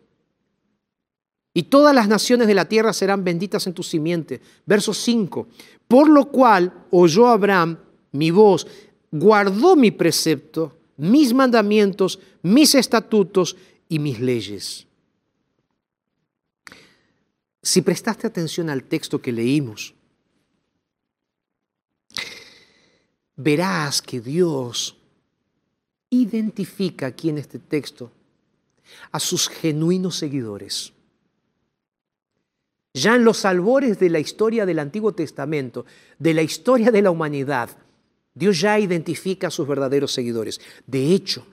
Y 1.54 1.64
todas 1.64 1.94
las 1.94 2.08
naciones 2.08 2.48
de 2.48 2.54
la 2.54 2.70
tierra 2.70 2.94
serán 2.94 3.24
benditas 3.24 3.68
en 3.68 3.74
tu 3.74 3.84
simiente. 3.84 4.40
Verso 4.66 4.94
5. 4.94 5.48
Por 5.88 6.08
lo 6.08 6.26
cual 6.26 6.86
oyó 6.92 7.28
Abraham 7.28 7.78
mi 8.12 8.32
voz, 8.32 8.68
guardó 9.12 9.76
mi 9.76 9.92
precepto, 9.92 10.78
mis 10.98 11.34
mandamientos, 11.34 12.20
mis 12.42 12.76
estatutos 12.76 13.56
y 13.88 14.00
mis 14.00 14.20
leyes. 14.20 14.86
Si 17.62 17.82
prestaste 17.82 18.28
atención 18.28 18.70
al 18.70 18.84
texto 18.84 19.22
que 19.22 19.32
leímos, 19.32 19.94
verás 23.36 24.02
que 24.02 24.20
Dios 24.20 24.98
identifica 26.10 27.08
aquí 27.08 27.30
en 27.30 27.38
este 27.38 27.60
texto 27.60 28.12
a 29.12 29.20
sus 29.20 29.50
genuinos 29.50 30.16
seguidores. 30.16 30.94
Ya 32.94 33.16
en 33.16 33.24
los 33.24 33.46
albores 33.46 34.00
de 34.00 34.10
la 34.10 34.20
historia 34.20 34.66
del 34.66 34.80
Antiguo 34.80 35.14
Testamento, 35.14 35.86
de 36.18 36.34
la 36.34 36.42
historia 36.42 36.92
de 36.92 37.02
la 37.02 37.12
humanidad, 37.12 37.70
Dios 38.40 38.62
ya 38.62 38.80
identifica 38.80 39.48
a 39.48 39.52
sus 39.52 39.68
verdaderos 39.68 40.14
seguidores. 40.14 40.62
De 40.88 41.14
hecho, 41.14 41.46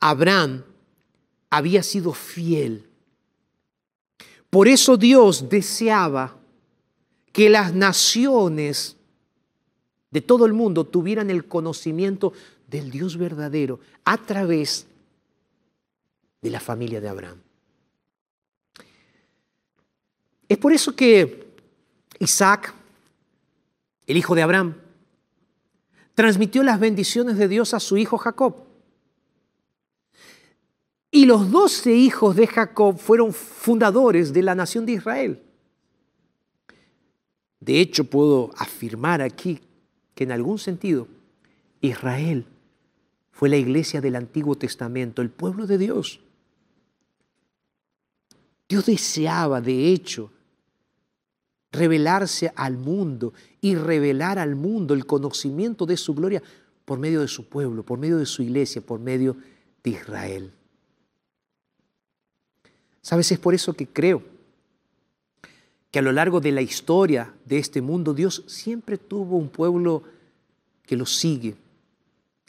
Abraham 0.00 0.64
había 1.48 1.84
sido 1.84 2.12
fiel. 2.12 2.84
Por 4.50 4.66
eso 4.66 4.96
Dios 4.96 5.48
deseaba 5.48 6.36
que 7.32 7.48
las 7.48 7.72
naciones 7.72 8.96
de 10.10 10.20
todo 10.20 10.44
el 10.44 10.54
mundo 10.54 10.84
tuvieran 10.84 11.30
el 11.30 11.46
conocimiento 11.46 12.32
del 12.66 12.90
Dios 12.90 13.16
verdadero 13.16 13.78
a 14.04 14.18
través 14.18 14.88
de 16.40 16.50
la 16.50 16.58
familia 16.58 17.00
de 17.00 17.08
Abraham. 17.08 17.38
Es 20.48 20.58
por 20.58 20.72
eso 20.72 20.96
que 20.96 21.46
Isaac, 22.18 22.74
el 24.08 24.16
hijo 24.16 24.34
de 24.34 24.42
Abraham, 24.42 24.81
transmitió 26.14 26.62
las 26.62 26.78
bendiciones 26.78 27.36
de 27.36 27.48
Dios 27.48 27.74
a 27.74 27.80
su 27.80 27.96
hijo 27.96 28.18
Jacob. 28.18 28.64
Y 31.10 31.26
los 31.26 31.50
doce 31.50 31.94
hijos 31.94 32.36
de 32.36 32.46
Jacob 32.46 32.98
fueron 32.98 33.32
fundadores 33.32 34.32
de 34.32 34.42
la 34.42 34.54
nación 34.54 34.86
de 34.86 34.92
Israel. 34.92 35.42
De 37.60 37.80
hecho, 37.80 38.04
puedo 38.04 38.50
afirmar 38.56 39.20
aquí 39.20 39.60
que 40.14 40.24
en 40.24 40.32
algún 40.32 40.58
sentido 40.58 41.06
Israel 41.80 42.46
fue 43.30 43.48
la 43.48 43.56
iglesia 43.56 44.00
del 44.00 44.16
Antiguo 44.16 44.56
Testamento, 44.56 45.22
el 45.22 45.30
pueblo 45.30 45.66
de 45.66 45.78
Dios. 45.78 46.20
Dios 48.68 48.86
deseaba, 48.86 49.60
de 49.60 49.92
hecho, 49.92 50.30
revelarse 51.72 52.52
al 52.54 52.76
mundo 52.76 53.32
y 53.60 53.74
revelar 53.74 54.38
al 54.38 54.54
mundo 54.54 54.94
el 54.94 55.06
conocimiento 55.06 55.86
de 55.86 55.96
su 55.96 56.14
gloria 56.14 56.42
por 56.84 56.98
medio 56.98 57.20
de 57.20 57.28
su 57.28 57.48
pueblo, 57.48 57.82
por 57.82 57.98
medio 57.98 58.18
de 58.18 58.26
su 58.26 58.42
iglesia, 58.42 58.80
por 58.80 59.00
medio 59.00 59.36
de 59.82 59.90
Israel. 59.90 60.52
¿Sabes? 63.00 63.32
Es 63.32 63.38
por 63.38 63.54
eso 63.54 63.72
que 63.72 63.88
creo 63.88 64.22
que 65.90 65.98
a 65.98 66.02
lo 66.02 66.12
largo 66.12 66.40
de 66.40 66.52
la 66.52 66.62
historia 66.62 67.34
de 67.44 67.58
este 67.58 67.82
mundo 67.82 68.14
Dios 68.14 68.44
siempre 68.46 68.98
tuvo 68.98 69.36
un 69.36 69.48
pueblo 69.48 70.04
que 70.86 70.96
lo 70.96 71.06
sigue, 71.06 71.56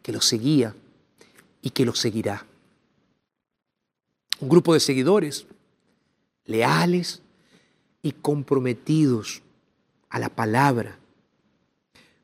que 0.01 0.12
lo 0.12 0.21
seguía, 0.21 0.75
y 1.63 1.71
que 1.71 1.86
lo 1.86 1.95
seguirá. 1.95 2.45
Un 4.39 4.49
grupo 4.49 4.73
de 4.73 4.81
seguidores 4.81 5.47
leales 6.45 7.22
y 8.03 8.11
comprometidos 8.11 9.41
a 10.09 10.19
la 10.19 10.29
palabra, 10.29 10.99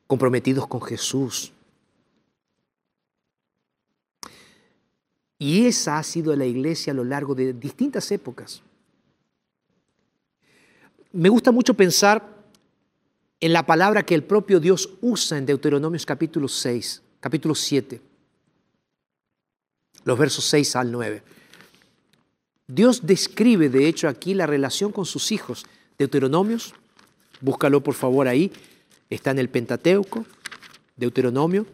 comprometidos 0.06 0.68
con 0.68 0.80
Jesús. 0.80 1.52
Y 5.38 5.66
esa 5.66 5.98
ha 5.98 6.02
sido 6.04 6.36
la 6.36 6.46
iglesia 6.46 6.92
a 6.92 6.96
lo 6.96 7.02
largo 7.02 7.34
de 7.34 7.52
distintas 7.52 8.12
épocas. 8.12 8.62
Me 11.10 11.28
gusta 11.28 11.50
mucho 11.50 11.74
pensar 11.74 12.24
en 13.40 13.52
la 13.52 13.66
palabra 13.66 14.04
que 14.04 14.14
el 14.14 14.22
propio 14.22 14.60
Dios 14.60 14.90
usa 15.00 15.38
en 15.38 15.46
Deuteronomios 15.46 16.06
capítulo 16.06 16.46
6, 16.46 17.02
capítulo 17.18 17.56
7 17.56 18.10
los 20.04 20.18
versos 20.18 20.44
6 20.44 20.76
al 20.76 20.92
9. 20.92 21.22
Dios 22.72 23.04
describe, 23.04 23.68
de 23.68 23.88
hecho, 23.88 24.08
aquí 24.08 24.32
la 24.32 24.46
relación 24.46 24.92
con 24.92 25.04
sus 25.04 25.32
hijos. 25.32 25.66
Deuteronomios, 25.98 26.72
búscalo 27.40 27.82
por 27.82 27.94
favor 27.94 28.28
ahí, 28.28 28.52
está 29.10 29.32
en 29.32 29.40
el 29.40 29.48
Pentateuco, 29.48 30.24
Deuteronomio, 30.96 31.66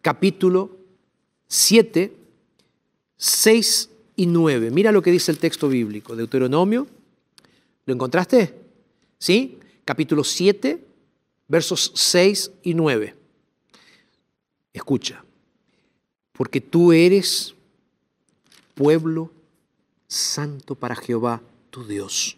capítulo 0.00 0.76
7, 1.48 2.14
6 3.16 3.90
y 4.14 4.26
9. 4.26 4.70
Mira 4.70 4.92
lo 4.92 5.02
que 5.02 5.10
dice 5.10 5.32
el 5.32 5.38
texto 5.38 5.68
bíblico. 5.68 6.14
Deuteronomio, 6.14 6.86
¿lo 7.86 7.92
encontraste? 7.92 8.54
¿Sí? 9.18 9.58
Capítulo 9.84 10.22
7, 10.22 10.80
versos 11.48 11.90
6 11.94 12.52
y 12.62 12.74
9. 12.74 13.14
Escucha. 14.72 15.24
porque 16.32 16.60
tú 16.60 16.92
eres 16.92 17.55
pueblo 18.76 19.32
santo 20.06 20.76
para 20.76 20.94
Jehová 20.94 21.42
tu 21.70 21.84
Dios. 21.84 22.36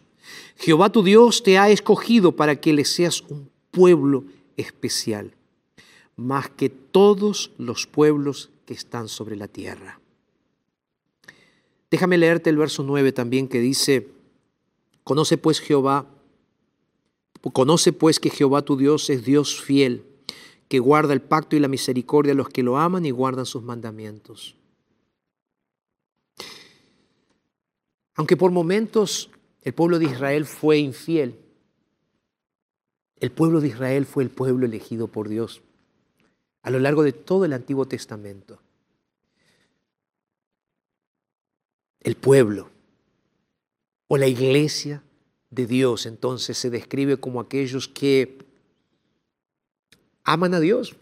Jehová 0.57 0.91
tu 0.91 1.03
Dios 1.03 1.43
te 1.43 1.59
ha 1.59 1.69
escogido 1.69 2.33
para 2.33 2.61
que 2.61 2.73
le 2.73 2.85
seas 2.85 3.23
un 3.29 3.51
pueblo 3.71 4.25
especial, 4.57 5.35
más 6.17 6.49
que 6.49 6.71
todos 6.71 7.51
los 7.59 7.87
pueblos 7.87 8.51
que 8.67 8.73
están 8.73 9.09
sobre 9.09 9.37
la 9.37 9.49
tierra. 9.49 10.01
Déjame 11.91 12.19
leerte 12.19 12.51
el 12.51 12.57
verso 12.57 12.83
9 12.83 13.13
también 13.13 13.49
que 13.49 13.61
dice, 13.61 14.09
conoce 15.05 15.39
pues 15.39 15.59
Jehová, 15.59 16.07
conoce 17.53 17.93
pues 17.93 18.21
que 18.21 18.31
Jehová 18.31 18.63
tu 18.63 18.77
Dios 18.77 19.11
es 19.11 19.25
Dios 19.25 19.61
fiel, 19.61 20.05
que 20.69 20.79
guarda 20.79 21.15
el 21.15 21.23
pacto 21.23 21.57
y 21.57 21.61
la 21.61 21.69
misericordia 21.69 22.33
a 22.33 22.37
los 22.37 22.49
que 22.49 22.63
lo 22.63 22.79
aman 22.79 23.07
y 23.07 23.11
guardan 23.11 23.47
sus 23.47 23.63
mandamientos. 23.63 24.55
Aunque 28.19 28.37
por 28.37 28.51
momentos 28.51 29.31
el 29.63 29.75
pueblo 29.75 30.01
de 30.01 30.07
Israel 30.07 30.45
fue 30.45 30.79
infiel, 30.79 31.39
el 33.21 33.31
pueblo 33.31 33.61
de 33.61 33.69
Israel 33.69 34.07
fue 34.07 34.25
el 34.25 34.31
pueblo 34.31 34.67
elegido 34.67 35.07
por 35.07 35.29
Dios 35.29 35.63
a 36.63 36.71
lo 36.71 36.81
largo 36.81 37.05
de 37.05 37.13
todo 37.13 37.45
el 37.45 37.53
Antiguo 37.53 37.87
Testamento. 37.87 38.61
El 42.01 42.17
pueblo 42.17 42.71
o 44.09 44.17
la 44.17 44.27
iglesia 44.27 45.05
de 45.51 45.67
Dios 45.69 46.05
entonces 46.05 46.59
se 46.59 46.71
describe 46.71 47.19
como 47.19 47.41
aquellos 47.41 47.87
que 47.87 48.39
aman 50.25 50.55
a 50.55 50.61
Dios, 50.61 50.97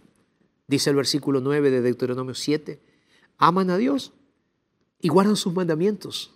dice 0.66 0.90
el 0.90 0.96
versículo 0.96 1.40
9 1.40 1.70
de 1.70 1.80
Deuteronomio 1.80 2.34
7, 2.34 2.78
aman 3.38 3.70
a 3.70 3.78
Dios 3.78 4.12
y 5.00 5.08
guardan 5.08 5.36
sus 5.36 5.54
mandamientos. 5.54 6.35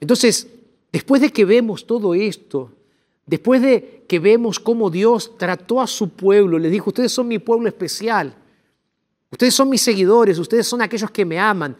Entonces, 0.00 0.48
después 0.92 1.20
de 1.20 1.30
que 1.30 1.44
vemos 1.44 1.86
todo 1.86 2.14
esto, 2.14 2.72
después 3.26 3.60
de 3.62 4.04
que 4.08 4.18
vemos 4.18 4.58
cómo 4.58 4.90
Dios 4.90 5.36
trató 5.36 5.80
a 5.80 5.86
su 5.86 6.10
pueblo, 6.10 6.58
le 6.58 6.70
dijo, 6.70 6.90
ustedes 6.90 7.12
son 7.12 7.28
mi 7.28 7.38
pueblo 7.38 7.68
especial, 7.68 8.34
ustedes 9.30 9.54
son 9.54 9.68
mis 9.68 9.82
seguidores, 9.82 10.38
ustedes 10.38 10.66
son 10.66 10.82
aquellos 10.82 11.10
que 11.10 11.24
me 11.24 11.38
aman, 11.38 11.76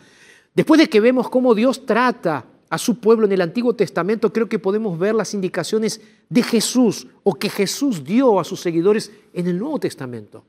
después 0.55 0.79
de 0.79 0.89
que 0.89 1.01
vemos 1.01 1.29
cómo 1.31 1.55
Dios 1.55 1.87
trata 1.87 2.45
a 2.71 2.77
su 2.77 3.01
pueblo 3.01 3.27
en 3.27 3.33
el 3.33 3.41
Antiguo 3.41 3.75
Testamento, 3.75 4.33
creo 4.33 4.49
que 4.49 4.59
podemos 4.59 4.99
ver 4.99 5.15
las 5.15 5.33
indicaciones 5.33 6.01
de 6.29 6.43
Jesús 6.43 7.07
o 7.23 7.35
que 7.35 7.49
Jesús 7.49 8.05
dio 8.05 8.39
a 8.39 8.45
sus 8.45 8.61
seguidores 8.61 9.11
en 9.33 9.47
el 9.47 9.59
Nuevo 9.59 9.79
Testamento. 9.79 10.45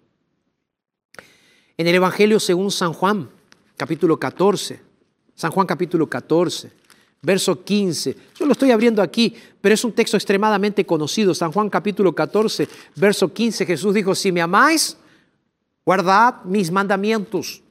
En 1.78 1.88
el 1.88 1.96
Evangelio 1.96 2.42
según 2.42 2.72
San 2.72 2.92
Juan, 2.92 3.30
capítulo 3.78 4.20
14, 4.20 4.82
San 5.34 5.52
Juan 5.52 5.66
capítulo 5.66 6.10
14, 6.10 6.79
verso 7.22 7.64
15. 7.64 8.16
Yo 8.36 8.46
lo 8.46 8.54
estoy 8.54 8.72
abriendo 8.72 9.02
aquí, 9.02 9.36
pero 9.62 9.74
es 9.76 9.84
un 9.84 9.92
texto 9.92 10.18
extremadamente 10.18 10.86
conocido. 10.86 11.34
San 11.34 11.52
Juan 11.52 11.70
capítulo 11.70 12.14
14, 12.14 12.68
verso 12.96 13.34
15, 13.34 13.66
Jesús 13.66 13.94
dijo, 13.94 14.16
si 14.16 14.32
me 14.32 14.42
amáis, 14.42 14.98
guardad 15.86 16.44
mis 16.46 16.72
mandamientos. 16.72 17.62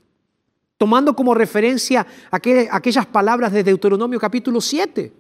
Tomando 0.76 1.16
como 1.16 1.34
referencia 1.34 2.06
aquellas 2.30 3.06
palabras 3.06 3.52
de 3.52 3.64
Deuteronomio 3.64 4.20
capítulo 4.20 4.60
7. 4.60 5.12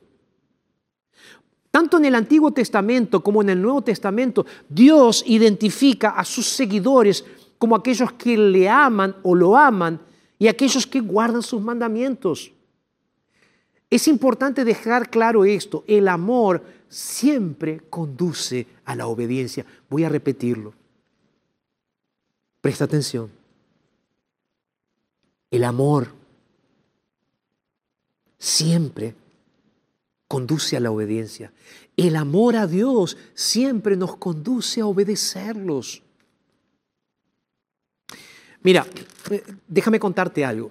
Tanto 1.70 1.98
en 1.98 2.04
el 2.04 2.14
Antiguo 2.14 2.52
Testamento 2.52 3.22
como 3.22 3.42
en 3.42 3.50
el 3.50 3.60
Nuevo 3.60 3.82
Testamento, 3.82 4.46
Dios 4.68 5.24
identifica 5.26 6.10
a 6.10 6.24
sus 6.24 6.46
seguidores 6.46 7.24
como 7.58 7.74
aquellos 7.74 8.12
que 8.12 8.38
le 8.38 8.68
aman 8.68 9.16
o 9.22 9.34
lo 9.34 9.56
aman 9.56 10.00
y 10.38 10.46
aquellos 10.46 10.86
que 10.86 11.00
guardan 11.00 11.42
sus 11.42 11.60
mandamientos. 11.60 12.52
Es 13.90 14.06
importante 14.06 14.64
dejar 14.64 15.10
claro 15.10 15.44
esto, 15.44 15.84
el 15.86 16.08
amor 16.08 16.62
siempre 16.88 17.80
conduce 17.88 18.66
a 18.84 18.94
la 18.94 19.06
obediencia. 19.06 19.64
Voy 19.88 20.04
a 20.04 20.08
repetirlo. 20.08 20.74
Presta 22.60 22.84
atención. 22.84 23.30
El 25.50 25.64
amor 25.64 26.08
siempre 28.38 29.14
conduce 30.26 30.76
a 30.76 30.80
la 30.80 30.90
obediencia. 30.90 31.52
El 31.96 32.16
amor 32.16 32.56
a 32.56 32.66
Dios 32.66 33.16
siempre 33.34 33.96
nos 33.96 34.16
conduce 34.16 34.82
a 34.82 34.86
obedecerlos. 34.86 36.02
Mira, 38.62 38.86
eh, 39.30 39.42
déjame 39.66 39.98
contarte 39.98 40.44
algo. 40.44 40.70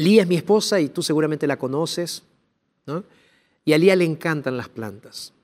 Lía 0.00 0.22
es 0.22 0.28
mi 0.28 0.36
esposa 0.36 0.80
y 0.80 0.88
tú 0.88 1.02
seguramente 1.02 1.46
la 1.46 1.58
conoces, 1.58 2.22
¿no? 2.86 3.04
Y 3.66 3.74
a 3.74 3.78
Lía 3.78 3.94
le 3.94 4.06
encantan 4.06 4.56
las 4.56 4.70
plantas. 4.70 5.34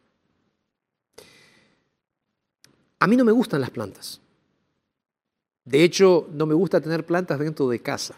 A 2.99 3.07
mí 3.07 3.17
no 3.17 3.25
me 3.27 3.33
gustan 3.33 3.61
las 3.61 3.69
plantas. 3.69 4.19
De 5.67 5.85
hecho, 5.85 6.31
no 6.33 6.47
me 6.47 6.55
gusta 6.55 6.81
tener 6.81 7.05
plantas 7.05 7.39
dentro 7.39 7.69
de 7.69 7.81
casa. 7.81 8.15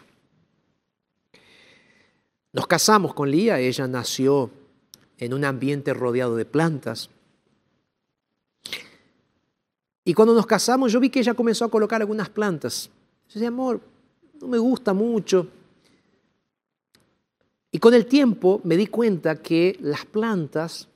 Nos 2.53 2.67
casamos 2.67 3.13
con 3.13 3.29
Lía, 3.29 3.59
ella 3.59 3.85
nació 3.87 4.49
en 5.17 5.33
un 5.33 5.43
ambiente 5.43 5.93
rodeado 5.93 6.37
de 6.37 6.45
plantas. 6.45 7.09
Y 10.05 10.13
cuando 10.13 10.33
nos 10.33 10.45
casamos 10.45 10.93
yo 10.93 11.01
vi 11.01 11.09
que 11.09 11.19
ella 11.19 11.33
comenzó 11.33 11.65
a 11.65 11.69
colocar 11.69 11.99
algunas 11.99 12.29
plantas. 12.29 12.89
Yo 13.27 13.33
decía, 13.33 13.49
amor, 13.49 13.81
no 14.39 14.47
me 14.47 14.57
gusta 14.57 14.93
mucho. 14.93 15.58
Y 17.71 17.79
con 17.79 17.93
el 17.93 18.05
tiempo 18.05 18.61
me 18.63 18.77
di 18.77 18.87
cuenta 18.87 19.35
que 19.35 19.77
las 19.81 20.05
plantas 20.05 20.87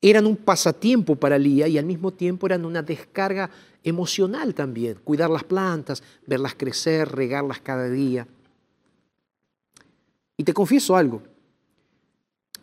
eran 0.00 0.26
un 0.26 0.36
pasatiempo 0.36 1.16
para 1.16 1.38
Lía 1.38 1.68
y 1.68 1.78
al 1.78 1.84
mismo 1.84 2.12
tiempo 2.12 2.46
eran 2.46 2.64
una 2.64 2.82
descarga 2.82 3.50
emocional 3.82 4.54
también. 4.54 4.98
Cuidar 5.04 5.30
las 5.30 5.44
plantas, 5.44 6.02
verlas 6.26 6.54
crecer, 6.56 7.08
regarlas 7.08 7.60
cada 7.60 7.88
día. 7.88 8.26
Y 10.36 10.44
te 10.44 10.54
confieso 10.54 10.96
algo. 10.96 11.22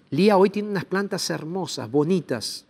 Lía 0.09 0.37
hoy 0.37 0.49
tiene 0.49 0.69
unas 0.69 0.85
plantas 0.85 1.29
hermosas, 1.29 1.89
bonitas, 1.91 2.65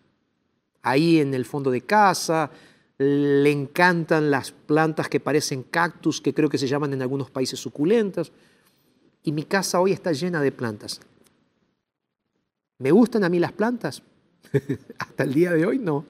ahí 0.82 1.20
en 1.20 1.34
el 1.34 1.46
fondo 1.46 1.70
de 1.70 1.82
casa. 1.82 2.50
Le 2.98 3.52
encantan 3.52 4.32
las 4.32 4.52
plantas 4.52 5.10
que 5.10 5.20
parecen 5.20 5.64
cactus, 5.64 6.22
que 6.22 6.34
creo 6.34 6.50
que 6.50 6.58
se 6.58 6.68
llaman 6.68 6.94
en 6.94 7.02
algunos 7.02 7.30
países 7.30 7.60
suculentas 7.60 8.32
y 9.26 9.32
mi 9.32 9.44
casa 9.44 9.82
hoy 9.82 9.92
está 9.92 10.12
llena 10.12 10.40
de 10.40 10.52
plantas. 10.52 11.02
¿Me 12.78 12.92
gustan 12.92 13.24
a 13.24 13.30
mí 13.30 13.40
las 13.40 13.52
plantas? 13.52 14.04
Hasta 15.00 15.24
el 15.24 15.34
día 15.34 15.52
de 15.52 15.66
hoy 15.66 15.80
no. 15.80 16.06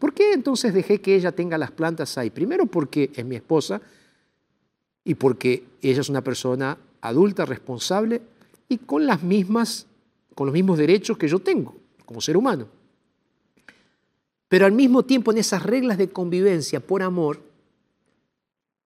¿Por 0.00 0.12
qué 0.12 0.32
entonces 0.32 0.74
dejé 0.74 1.00
que 1.00 1.14
ella 1.14 1.30
tenga 1.30 1.56
las 1.56 1.70
plantas 1.70 2.18
ahí? 2.18 2.30
Primero 2.30 2.66
porque 2.66 3.12
es 3.14 3.24
mi 3.24 3.36
esposa 3.36 3.80
y 5.04 5.14
porque 5.14 5.64
ella 5.80 6.00
es 6.00 6.08
una 6.08 6.22
persona 6.22 6.76
adulta, 7.00 7.44
responsable 7.46 8.20
y 8.68 8.78
con 8.78 9.06
las 9.06 9.22
mismas 9.22 9.86
con 10.34 10.48
los 10.48 10.54
mismos 10.54 10.76
derechos 10.76 11.16
que 11.16 11.28
yo 11.28 11.38
tengo 11.38 11.76
como 12.04 12.20
ser 12.20 12.36
humano. 12.36 12.66
Pero 14.48 14.66
al 14.66 14.72
mismo 14.72 15.04
tiempo 15.04 15.30
en 15.30 15.38
esas 15.38 15.62
reglas 15.62 15.98
de 15.98 16.10
convivencia 16.10 16.80
por 16.80 17.02
amor 17.02 17.53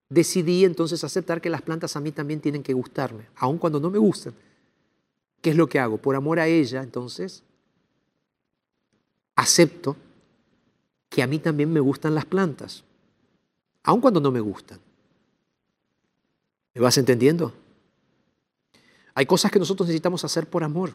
decidí 0.08 0.64
entonces 0.64 1.04
aceptar 1.04 1.40
que 1.40 1.50
las 1.50 1.62
plantas 1.62 1.96
a 1.96 2.00
mí 2.00 2.12
también 2.12 2.40
tienen 2.40 2.62
que 2.62 2.72
gustarme, 2.72 3.26
aun 3.36 3.58
cuando 3.58 3.80
no 3.80 3.90
me 3.90 3.98
gustan. 3.98 4.34
¿Qué 5.40 5.50
es 5.50 5.56
lo 5.56 5.68
que 5.68 5.78
hago? 5.78 5.98
Por 5.98 6.16
amor 6.16 6.40
a 6.40 6.46
ella, 6.46 6.82
entonces, 6.82 7.42
acepto 9.36 9.96
que 11.08 11.22
a 11.22 11.26
mí 11.26 11.38
también 11.38 11.72
me 11.72 11.80
gustan 11.80 12.14
las 12.14 12.24
plantas, 12.24 12.84
aun 13.82 14.00
cuando 14.00 14.20
no 14.20 14.30
me 14.30 14.40
gustan. 14.40 14.78
¿Me 16.74 16.80
vas 16.80 16.98
entendiendo? 16.98 17.52
Hay 19.14 19.26
cosas 19.26 19.50
que 19.50 19.58
nosotros 19.58 19.88
necesitamos 19.88 20.24
hacer 20.24 20.46
por 20.46 20.62
amor. 20.62 20.94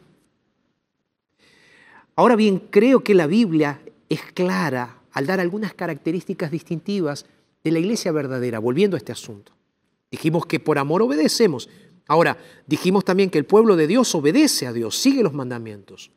Ahora 2.16 2.36
bien, 2.36 2.58
creo 2.58 3.02
que 3.02 3.14
la 3.14 3.26
Biblia 3.26 3.80
es 4.08 4.22
clara 4.32 4.98
al 5.12 5.26
dar 5.26 5.40
algunas 5.40 5.74
características 5.74 6.50
distintivas 6.50 7.26
de 7.64 7.72
la 7.72 7.78
iglesia 7.78 8.12
verdadera, 8.12 8.58
volviendo 8.58 8.96
a 8.96 8.98
este 8.98 9.12
asunto. 9.12 9.52
Dijimos 10.10 10.46
que 10.46 10.60
por 10.60 10.78
amor 10.78 11.02
obedecemos. 11.02 11.68
Ahora, 12.06 12.36
dijimos 12.66 13.04
también 13.04 13.30
que 13.30 13.38
el 13.38 13.46
pueblo 13.46 13.74
de 13.74 13.86
Dios 13.86 14.14
obedece 14.14 14.66
a 14.66 14.72
Dios, 14.72 14.96
sigue 14.96 15.22
los 15.22 15.32
mandamientos. 15.32 16.10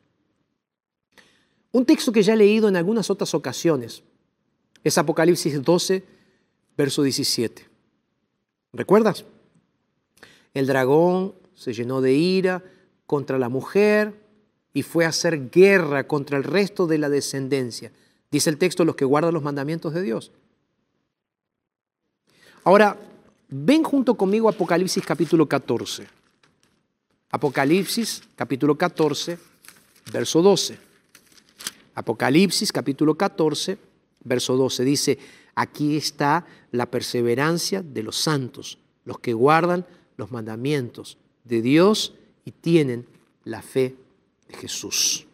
Un 1.71 1.86
texto 1.86 2.12
que 2.12 2.21
ya 2.21 2.33
he 2.33 2.38
leído 2.38 2.67
en 2.67 2.75
algunas 2.75 3.10
otras 3.10 3.33
ocasiones 3.33 4.03
es 4.83 4.97
Apocalipsis 4.97 5.62
12, 5.62 6.03
verso 6.77 7.03
17. 7.03 7.65
¿Recuerdas? 8.73 9.25
El 10.53 10.67
dragón 10.67 11.36
se 11.55 11.73
llenó 11.73 12.01
de 12.01 12.13
ira 12.13 12.63
contra 13.05 13.39
la 13.39 13.49
mujer 13.49 14.13
y 14.73 14.83
fue 14.83 15.05
a 15.05 15.10
hacer 15.10 15.49
guerra 15.49 16.07
contra 16.07 16.38
el 16.38 16.43
resto 16.43 16.88
de 16.88 16.97
la 16.97 17.10
descendencia. 17.10 17.91
Dice 18.31 18.49
el 18.49 18.57
texto, 18.57 18.83
los 18.86 18.95
que 18.95 19.05
guardan 19.05 19.33
los 19.33 19.43
mandamientos 19.43 19.93
de 19.93 20.01
Dios. 20.01 20.31
Ahora, 22.67 22.99
ven 23.47 23.82
junto 23.82 24.15
conmigo 24.15 24.49
Apocalipsis 24.49 25.01
capítulo 25.06 25.47
14. 25.47 26.06
Apocalipsis 27.32 28.21
capítulo 28.36 28.75
14, 28.75 29.39
verso 30.12 30.41
12. 30.41 30.77
Apocalipsis 31.95 32.73
capítulo 32.73 33.15
14, 33.15 33.77
verso 34.25 34.58
12. 34.58 34.84
Dice, 34.84 35.17
aquí 35.56 35.95
está 35.95 36.45
la 36.73 36.88
perseverancia 36.88 37.82
de 37.82 38.03
los 38.03 38.17
santos, 38.17 38.80
los 39.06 39.17
que 39.19 39.32
guardan 39.32 39.86
los 40.17 40.34
mandamientos 40.34 41.17
de 41.45 41.62
Dios 41.62 42.15
y 42.43 42.51
tienen 42.51 43.08
la 43.45 43.62
fe 43.62 43.95
de 44.49 44.58
Jesús. 44.58 45.25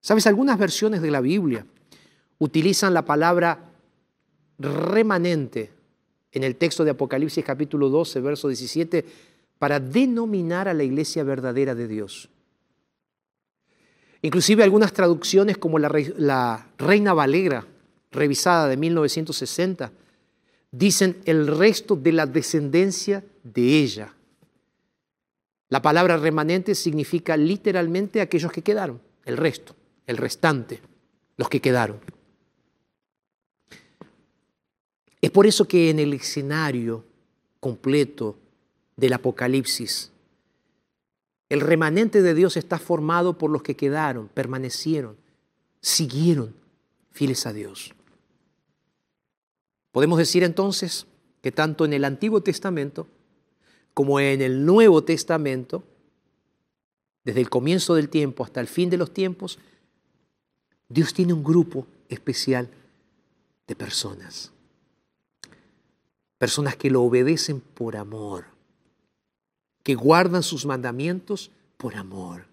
¿Sabes? 0.00 0.26
Algunas 0.26 0.58
versiones 0.58 1.02
de 1.02 1.10
la 1.10 1.20
Biblia 1.20 1.66
utilizan 2.38 2.94
la 2.94 3.04
palabra 3.04 3.70
remanente 4.58 5.78
en 6.32 6.44
el 6.44 6.56
texto 6.56 6.84
de 6.84 6.90
Apocalipsis 6.90 7.44
capítulo 7.44 7.88
12, 7.88 8.20
verso 8.20 8.48
17, 8.48 9.04
para 9.58 9.80
denominar 9.80 10.68
a 10.68 10.74
la 10.74 10.84
iglesia 10.84 11.22
verdadera 11.24 11.74
de 11.74 11.88
Dios. 11.88 12.28
Inclusive 14.22 14.62
algunas 14.62 14.92
traducciones 14.92 15.58
como 15.58 15.78
la, 15.78 15.90
la 16.18 16.66
Reina 16.78 17.14
Valera, 17.14 17.66
revisada 18.10 18.68
de 18.68 18.76
1960, 18.76 19.92
dicen 20.70 21.18
el 21.24 21.46
resto 21.46 21.96
de 21.96 22.12
la 22.12 22.26
descendencia 22.26 23.24
de 23.42 23.78
ella. 23.78 24.14
La 25.68 25.80
palabra 25.82 26.16
remanente 26.16 26.74
significa 26.74 27.36
literalmente 27.36 28.20
aquellos 28.20 28.52
que 28.52 28.62
quedaron, 28.62 29.00
el 29.24 29.36
resto, 29.36 29.74
el 30.06 30.16
restante, 30.16 30.80
los 31.36 31.48
que 31.48 31.60
quedaron. 31.60 32.00
Es 35.20 35.30
por 35.30 35.46
eso 35.46 35.68
que 35.68 35.90
en 35.90 35.98
el 35.98 36.14
escenario 36.14 37.04
completo 37.60 38.36
del 38.96 39.12
Apocalipsis, 39.12 40.10
el 41.48 41.60
remanente 41.60 42.22
de 42.22 42.34
Dios 42.34 42.56
está 42.56 42.78
formado 42.78 43.36
por 43.36 43.50
los 43.50 43.62
que 43.62 43.76
quedaron, 43.76 44.28
permanecieron, 44.28 45.16
siguieron 45.80 46.54
fieles 47.10 47.44
a 47.46 47.52
Dios. 47.52 47.92
Podemos 49.92 50.18
decir 50.18 50.44
entonces 50.44 51.06
que 51.42 51.50
tanto 51.50 51.84
en 51.84 51.92
el 51.92 52.04
Antiguo 52.04 52.42
Testamento 52.42 53.08
como 53.92 54.20
en 54.20 54.40
el 54.40 54.64
Nuevo 54.64 55.02
Testamento, 55.02 55.82
desde 57.24 57.40
el 57.40 57.50
comienzo 57.50 57.94
del 57.94 58.08
tiempo 58.08 58.44
hasta 58.44 58.60
el 58.60 58.68
fin 58.68 58.88
de 58.88 58.96
los 58.96 59.12
tiempos, 59.12 59.58
Dios 60.88 61.12
tiene 61.12 61.32
un 61.32 61.42
grupo 61.42 61.86
especial 62.08 62.68
de 63.66 63.74
personas. 63.74 64.52
Personas 66.40 66.74
que 66.74 66.88
lo 66.88 67.02
obedecen 67.02 67.60
por 67.60 67.98
amor, 67.98 68.46
que 69.82 69.94
guardan 69.94 70.42
sus 70.42 70.64
mandamientos 70.64 71.50
por 71.76 71.96
amor. 71.96 72.46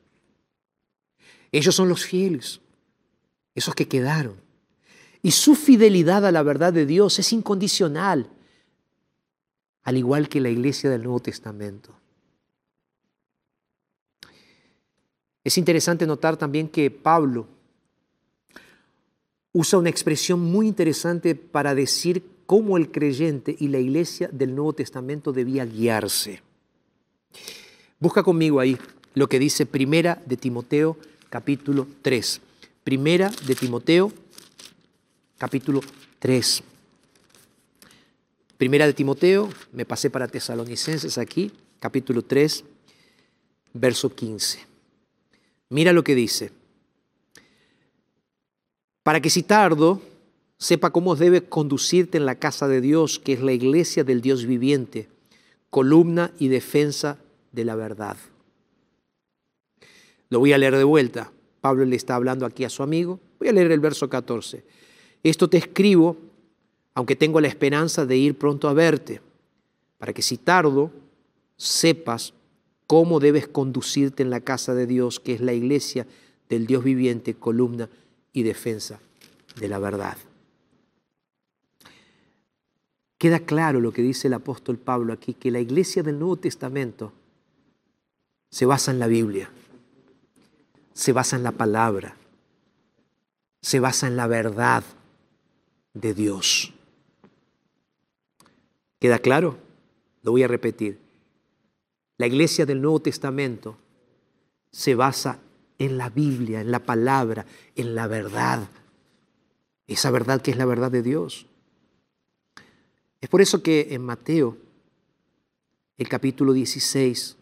Ellos 1.54 1.74
son 1.74 1.88
los 1.88 2.04
fieles, 2.04 2.60
esos 3.56 3.74
que 3.76 3.88
quedaron. 3.88 4.42
Y 5.22 5.32
su 5.32 5.56
fidelidad 5.56 6.26
a 6.26 6.34
la 6.34 6.44
verdad 6.44 6.74
de 6.74 6.86
Dios 6.86 7.18
es 7.20 7.32
incondicional, 7.32 8.30
al 9.84 9.96
igual 9.96 10.28
que 10.28 10.42
la 10.42 10.50
iglesia 10.50 10.90
del 10.90 11.04
Nuevo 11.04 11.22
Testamento. 11.22 11.96
Es 15.46 15.58
interesante 15.58 16.06
notar 16.06 16.36
también 16.36 16.68
que 16.68 16.92
Pablo 16.92 17.48
usa 19.54 19.80
una 19.80 19.90
expresión 19.90 20.42
muy 20.42 20.68
interesante 20.68 21.36
para 21.36 21.74
decir 21.74 22.36
cómo 22.48 22.78
el 22.78 22.92
creyente 22.92 23.56
y 23.60 23.68
la 23.68 23.78
iglesia 23.78 24.30
del 24.32 24.56
Nuevo 24.56 24.74
Testamento 24.74 25.32
debía 25.32 25.66
guiarse. 25.66 26.42
Busca 28.00 28.24
conmigo 28.24 28.60
ahí 28.60 28.78
lo 29.14 29.28
que 29.28 29.38
dice 29.38 29.66
Primera 29.68 30.24
de 30.26 30.38
Timoteo 30.38 30.98
capítulo 31.30 31.86
3. 32.02 32.42
Primera 32.84 33.30
de 33.46 33.54
Timoteo 33.54 34.12
capítulo 35.38 35.82
3. 36.20 36.64
Primera 38.58 38.88
de 38.88 38.94
Timoteo, 38.94 39.50
me 39.72 39.86
pasé 39.86 40.10
para 40.10 40.28
Tesalonicenses 40.28 41.18
aquí, 41.20 41.52
capítulo 41.80 42.24
3, 42.24 42.64
verso 43.74 44.10
15. 44.16 44.60
Mira 45.70 45.94
lo 45.94 46.04
que 46.04 46.16
dice. 46.16 46.52
Para 49.04 49.22
que 49.22 49.30
si 49.30 49.44
tardo, 49.44 50.02
sepa 50.58 50.92
cómo 50.92 51.16
debe 51.16 51.44
conducirte 51.44 52.18
en 52.18 52.26
la 52.26 52.36
casa 52.36 52.68
de 52.68 52.82
Dios, 52.82 53.20
que 53.20 53.34
es 53.34 53.42
la 53.42 53.52
iglesia 53.52 54.04
del 54.04 54.22
Dios 54.22 54.46
viviente, 54.46 55.08
columna 55.70 56.32
y 56.40 56.48
defensa 56.48 57.20
de 57.52 57.66
la 57.66 57.76
verdad. 57.76 58.18
Lo 60.30 60.40
voy 60.40 60.54
a 60.54 60.58
leer 60.58 60.76
de 60.76 60.84
vuelta. 60.84 61.32
Pablo 61.62 61.86
le 61.86 61.96
está 61.96 62.16
hablando 62.16 62.46
aquí 62.46 62.64
a 62.64 62.70
su 62.70 62.84
amigo. 62.84 63.20
Voy 63.40 63.48
a 63.50 63.54
leer 63.54 63.72
el 63.72 63.80
verso 63.80 64.10
14. 64.10 64.64
Esto 65.24 65.50
te 65.50 65.58
escribo, 65.58 66.18
aunque 66.94 67.16
tengo 67.16 67.40
la 67.40 67.48
esperanza 67.48 68.06
de 68.06 68.18
ir 68.18 68.38
pronto 68.38 68.68
a 68.68 68.74
verte, 68.74 69.22
para 69.98 70.14
que 70.14 70.22
si 70.22 70.38
tardo, 70.38 70.92
sepas 71.56 72.34
cómo 72.86 73.20
debes 73.20 73.48
conducirte 73.48 74.24
en 74.24 74.30
la 74.30 74.42
casa 74.42 74.74
de 74.74 74.88
Dios, 74.88 75.20
que 75.20 75.34
es 75.34 75.42
la 75.42 75.54
iglesia 75.54 76.08
del 76.50 76.66
Dios 76.66 76.84
viviente, 76.84 77.34
columna 77.34 77.90
y 78.32 78.44
defensa 78.44 79.00
de 79.60 79.68
la 79.68 79.80
verdad. 79.80 80.18
Queda 83.18 83.40
claro 83.40 83.80
lo 83.80 83.92
que 83.92 84.02
dice 84.02 84.28
el 84.28 84.34
apóstol 84.34 84.78
Pablo 84.78 85.14
aquí, 85.14 85.34
que 85.34 85.52
la 85.52 85.60
iglesia 85.60 86.04
del 86.04 86.20
Nuevo 86.20 86.38
Testamento 86.38 87.14
se 88.52 88.66
basa 88.66 88.92
en 88.92 89.00
la 89.00 89.08
Biblia, 89.08 89.50
se 90.94 91.14
basa 91.14 91.36
en 91.36 91.44
la 91.44 91.52
palabra, 91.52 92.16
se 93.62 93.80
basa 93.80 94.08
en 94.08 94.18
la 94.18 94.28
verdad 94.28 94.84
de 95.94 96.14
Dios. 96.14 96.74
¿Queda 99.00 99.20
claro? 99.20 99.58
Lo 100.22 100.32
voy 100.32 100.44
a 100.44 100.48
repetir. 100.48 101.00
La 102.18 102.28
iglesia 102.28 102.66
del 102.66 102.82
Nuevo 102.82 103.00
Testamento 103.00 103.78
se 104.72 104.96
basa 104.96 105.40
en 105.80 105.98
la 105.98 106.10
Biblia, 106.10 106.62
en 106.62 106.72
la 106.72 106.80
palabra, 106.80 107.46
en 107.76 107.96
la 107.96 108.08
verdad. 108.08 108.68
Esa 109.88 110.12
verdad 110.12 110.42
que 110.42 110.52
es 110.52 110.58
la 110.58 110.66
verdad 110.66 110.92
de 110.92 111.04
Dios. 111.04 111.48
Es 113.20 113.30
por 113.30 113.42
eso 113.42 113.64
que 113.64 113.88
en 113.92 114.04
Mateo, 114.04 114.58
el 115.98 116.08
capítulo 116.08 116.54
16, 116.54 117.36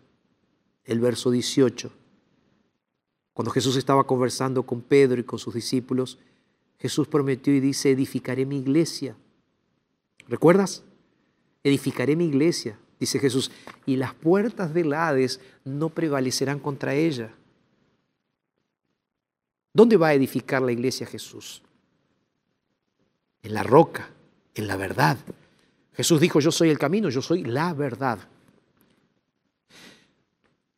el 0.86 1.00
verso 1.00 1.32
18, 1.32 1.92
cuando 3.34 3.52
Jesús 3.52 3.76
estaba 3.76 4.08
conversando 4.08 4.64
con 4.64 4.82
Pedro 4.82 5.20
y 5.20 5.26
con 5.26 5.40
sus 5.40 5.54
discípulos, 5.54 6.18
Jesús 6.80 7.08
prometió 7.08 7.54
y 7.54 7.60
dice, 7.60 7.92
edificaré 7.92 8.46
mi 8.46 8.60
iglesia. 8.60 9.18
¿Recuerdas? 10.28 10.84
Edificaré 11.64 12.16
mi 12.16 12.26
iglesia, 12.26 12.80
dice 13.00 13.20
Jesús, 13.20 13.52
y 13.86 13.98
las 13.98 14.14
puertas 14.14 14.74
del 14.74 14.94
Hades 14.94 15.42
no 15.66 15.90
prevalecerán 15.90 16.60
contra 16.60 16.96
ella. 16.96 17.34
¿Dónde 19.74 19.98
va 19.98 20.08
a 20.08 20.14
edificar 20.14 20.62
la 20.62 20.72
iglesia 20.72 21.06
Jesús? 21.06 21.62
En 23.44 23.54
la 23.54 23.64
roca, 23.64 24.10
en 24.54 24.68
la 24.68 24.78
verdad. 24.78 25.18
Jesús 25.96 26.20
dijo, 26.20 26.40
yo 26.40 26.52
soy 26.52 26.70
el 26.70 26.78
camino, 26.78 27.10
yo 27.10 27.22
soy 27.22 27.44
la 27.44 27.74
verdad. 27.74 28.20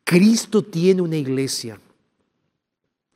Cristo 0.03 0.63
tiene 0.63 1.01
una 1.01 1.17
iglesia 1.17 1.79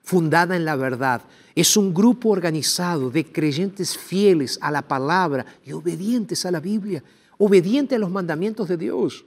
fundada 0.03 0.55
en 0.55 0.65
la 0.65 0.75
verdad. 0.75 1.21
Es 1.55 1.77
un 1.77 1.93
grupo 1.93 2.29
organizado 2.29 3.09
de 3.09 3.25
creyentes 3.25 3.97
fieles 3.97 4.57
a 4.61 4.71
la 4.71 4.81
palabra 4.81 5.45
y 5.65 5.71
obedientes 5.73 6.45
a 6.45 6.51
la 6.51 6.59
Biblia, 6.59 7.03
obedientes 7.37 7.95
a 7.95 7.99
los 7.99 8.09
mandamientos 8.09 8.67
de 8.67 8.77
Dios. 8.77 9.23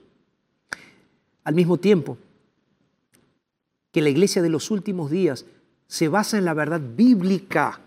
Al 1.43 1.55
mismo 1.55 1.77
tiempo 1.77 2.17
que 3.91 4.01
la 4.01 4.09
iglesia 4.09 4.41
de 4.41 4.49
los 4.49 4.69
últimos 4.69 5.09
días 5.09 5.45
se 5.87 6.09
basa 6.09 6.37
en 6.37 6.45
la 6.45 6.53
verdad 6.53 6.81
bíblica. 6.81 7.79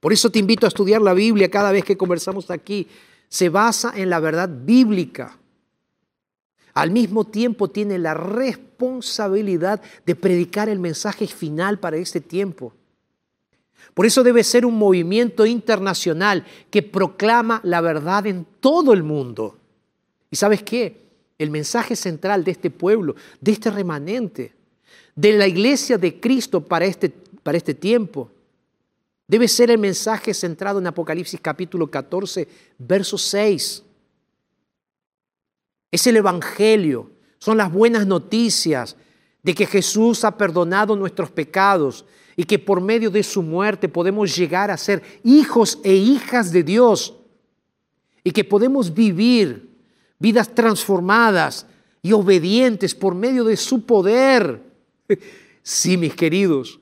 Por 0.00 0.12
eso 0.12 0.30
te 0.30 0.38
invito 0.38 0.66
a 0.66 0.68
estudiar 0.68 1.02
la 1.02 1.12
Biblia 1.12 1.50
cada 1.50 1.70
vez 1.70 1.84
que 1.84 1.96
conversamos 1.96 2.50
aquí 2.50 2.88
se 3.32 3.48
basa 3.48 3.94
en 3.96 4.10
la 4.10 4.20
verdad 4.20 4.50
bíblica. 4.52 5.38
Al 6.74 6.90
mismo 6.90 7.24
tiempo 7.24 7.70
tiene 7.70 7.98
la 7.98 8.12
responsabilidad 8.12 9.80
de 10.04 10.14
predicar 10.14 10.68
el 10.68 10.78
mensaje 10.78 11.26
final 11.26 11.78
para 11.78 11.96
este 11.96 12.20
tiempo. 12.20 12.74
Por 13.94 14.04
eso 14.04 14.22
debe 14.22 14.44
ser 14.44 14.66
un 14.66 14.76
movimiento 14.76 15.46
internacional 15.46 16.44
que 16.70 16.82
proclama 16.82 17.62
la 17.64 17.80
verdad 17.80 18.26
en 18.26 18.46
todo 18.60 18.92
el 18.92 19.02
mundo. 19.02 19.56
¿Y 20.30 20.36
sabes 20.36 20.62
qué? 20.62 21.00
El 21.38 21.50
mensaje 21.50 21.96
central 21.96 22.44
de 22.44 22.50
este 22.50 22.70
pueblo, 22.70 23.16
de 23.40 23.52
este 23.52 23.70
remanente, 23.70 24.52
de 25.16 25.32
la 25.32 25.46
iglesia 25.46 25.96
de 25.96 26.20
Cristo 26.20 26.60
para 26.60 26.84
este, 26.84 27.08
para 27.42 27.56
este 27.56 27.72
tiempo, 27.72 28.30
Debe 29.32 29.48
ser 29.48 29.70
el 29.70 29.78
mensaje 29.78 30.34
centrado 30.34 30.78
en 30.78 30.86
Apocalipsis 30.86 31.40
capítulo 31.40 31.90
14, 31.90 32.46
verso 32.76 33.16
6. 33.16 33.82
Es 35.90 36.06
el 36.06 36.18
Evangelio, 36.18 37.10
son 37.38 37.56
las 37.56 37.72
buenas 37.72 38.06
noticias 38.06 38.94
de 39.42 39.54
que 39.54 39.64
Jesús 39.64 40.22
ha 40.24 40.36
perdonado 40.36 40.96
nuestros 40.96 41.30
pecados 41.30 42.04
y 42.36 42.44
que 42.44 42.58
por 42.58 42.82
medio 42.82 43.10
de 43.10 43.22
su 43.22 43.42
muerte 43.42 43.88
podemos 43.88 44.36
llegar 44.36 44.70
a 44.70 44.76
ser 44.76 45.02
hijos 45.24 45.78
e 45.82 45.94
hijas 45.94 46.52
de 46.52 46.62
Dios 46.62 47.14
y 48.22 48.32
que 48.32 48.44
podemos 48.44 48.92
vivir 48.92 49.66
vidas 50.18 50.54
transformadas 50.54 51.66
y 52.02 52.12
obedientes 52.12 52.94
por 52.94 53.14
medio 53.14 53.44
de 53.44 53.56
su 53.56 53.86
poder. 53.86 54.62
Sí, 55.64 55.96
mis 55.96 56.16
queridos, 56.16 56.80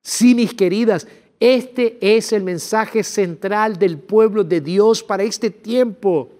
sí, 0.00 0.34
mis 0.34 0.54
queridas, 0.54 1.06
este 1.42 1.98
es 2.00 2.32
el 2.32 2.44
mensaje 2.44 3.02
central 3.02 3.76
del 3.76 3.98
pueblo 3.98 4.44
de 4.44 4.60
Dios 4.60 5.02
para 5.02 5.24
este 5.24 5.50
tiempo. 5.50 6.30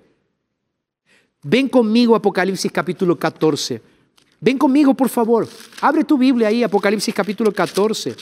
Ven 1.42 1.68
conmigo 1.68 2.14
Apocalipsis 2.14 2.70
capítulo 2.70 3.18
14. 3.18 3.82
Ven 4.38 4.56
conmigo, 4.56 4.94
por 4.94 5.08
favor. 5.08 5.48
Abre 5.80 6.04
tu 6.04 6.16
Biblia 6.16 6.46
ahí, 6.46 6.62
Apocalipsis 6.62 7.12
capítulo 7.12 7.52
14. 7.52 8.14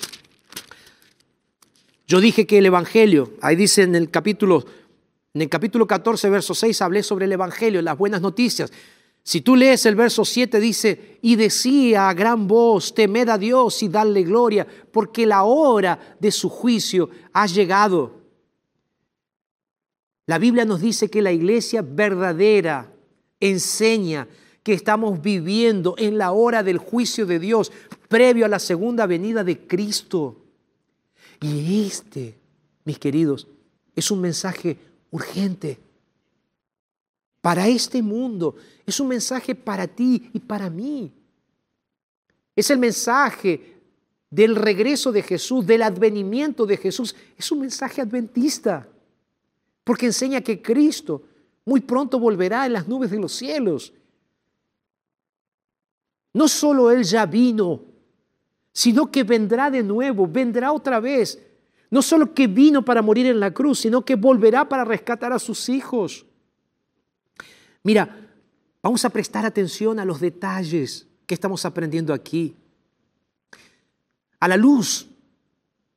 Yo 2.07 2.19
dije 2.19 2.47
que 2.47 2.57
el 2.57 2.65
Evangelio, 2.65 3.35
ahí 3.43 3.57
dice 3.57 3.83
en 3.83 3.95
el 3.95 4.09
capítulo, 4.09 4.65
en 5.35 5.43
el 5.43 5.51
capítulo 5.51 5.87
14, 5.87 6.31
verso 6.31 6.55
6, 6.55 6.81
hablé 6.81 7.03
sobre 7.03 7.27
el 7.27 7.33
Evangelio, 7.33 7.83
las 7.83 7.99
buenas 7.99 8.23
noticias. 8.23 8.73
Si 9.31 9.43
tú 9.43 9.55
lees 9.55 9.87
el 9.87 9.95
verso 9.95 10.25
7, 10.25 10.59
dice, 10.59 11.19
y 11.23 11.37
decía 11.37 12.09
a 12.09 12.15
gran 12.15 12.49
voz, 12.49 12.93
temed 12.93 13.29
a 13.29 13.39
Dios 13.39 13.81
y 13.85 13.89
darle 13.89 14.25
gloria, 14.25 14.67
porque 14.91 15.25
la 15.25 15.45
hora 15.45 16.17
de 16.19 16.33
su 16.33 16.49
juicio 16.49 17.09
ha 17.33 17.47
llegado. 17.47 18.23
La 20.27 20.39
Biblia 20.39 20.65
nos 20.65 20.81
dice 20.81 21.09
que 21.09 21.23
la 21.23 21.31
iglesia 21.31 21.81
verdadera 21.81 22.93
enseña 23.39 24.27
que 24.65 24.73
estamos 24.73 25.23
viviendo 25.23 25.95
en 25.97 26.19
la 26.19 26.33
hora 26.33 26.65
del 26.65 26.79
juicio 26.79 27.25
de 27.25 27.39
Dios, 27.39 27.71
previo 28.09 28.47
a 28.47 28.49
la 28.49 28.59
segunda 28.59 29.07
venida 29.07 29.45
de 29.45 29.65
Cristo. 29.65 30.39
Y 31.41 31.87
este, 31.87 32.37
mis 32.85 32.99
queridos, 32.99 33.47
es 33.95 34.11
un 34.11 34.23
mensaje 34.23 34.77
urgente 35.13 35.79
para 37.41 37.69
este 37.69 38.03
mundo. 38.03 38.57
Es 38.87 39.01
un 39.01 39.09
mensaje 39.09 39.55
para 39.55 39.87
ti 39.87 40.31
y 40.33 40.41
para 40.41 40.69
mí. 40.71 41.13
Es 42.55 42.71
el 42.71 42.79
mensaje 42.79 43.79
del 44.31 44.57
regreso 44.57 45.13
de 45.13 45.23
Jesús, 45.23 45.67
del 45.67 45.83
advenimiento 45.83 46.67
de 46.67 46.77
Jesús. 46.77 47.15
Es 47.37 47.51
un 47.51 47.61
mensaje 47.61 48.01
adventista, 48.01 48.87
porque 49.85 50.07
enseña 50.07 50.41
que 50.41 50.61
Cristo 50.61 51.23
muy 51.65 51.81
pronto 51.81 52.19
volverá 52.19 52.67
en 52.67 52.73
las 52.75 52.89
nubes 52.89 53.11
de 53.11 53.19
los 53.19 53.33
cielos 53.33 53.93
no 56.33 56.49
solo 56.49 56.91
Él 56.91 57.03
ya 57.05 57.27
vino, 57.27 57.83
sino 58.73 59.11
que 59.11 59.25
vendrá 59.25 59.71
de 59.71 59.83
nuevo, 59.83 60.27
vendrá 60.27 60.73
otra 60.73 61.01
vez. 61.01 61.41
No 61.91 62.03
solo 62.03 62.33
que 62.35 62.47
vino 62.47 62.85
para 62.85 63.03
morir 63.03 63.27
en 63.27 63.41
la 63.41 63.53
cruz, 63.53 63.81
sino 63.81 64.05
que 64.05 64.15
volverá 64.15 64.69
para 64.69 64.85
rescatar 64.85 65.33
a 65.33 65.41
sus 65.41 65.69
hijos. 65.69 66.25
Mira, 67.83 68.29
vamos 68.83 69.05
a 69.05 69.11
prestar 69.11 69.45
atención 69.47 69.99
a 69.99 70.05
los 70.05 70.21
detalles 70.21 71.07
que 71.27 71.35
estamos 71.35 71.65
aprendiendo 71.65 72.13
aquí. 72.13 72.55
A 74.39 74.49
la 74.49 74.57
luz 74.57 75.07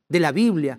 de 0.08 0.20
la 0.20 0.32
Biblia, 0.32 0.78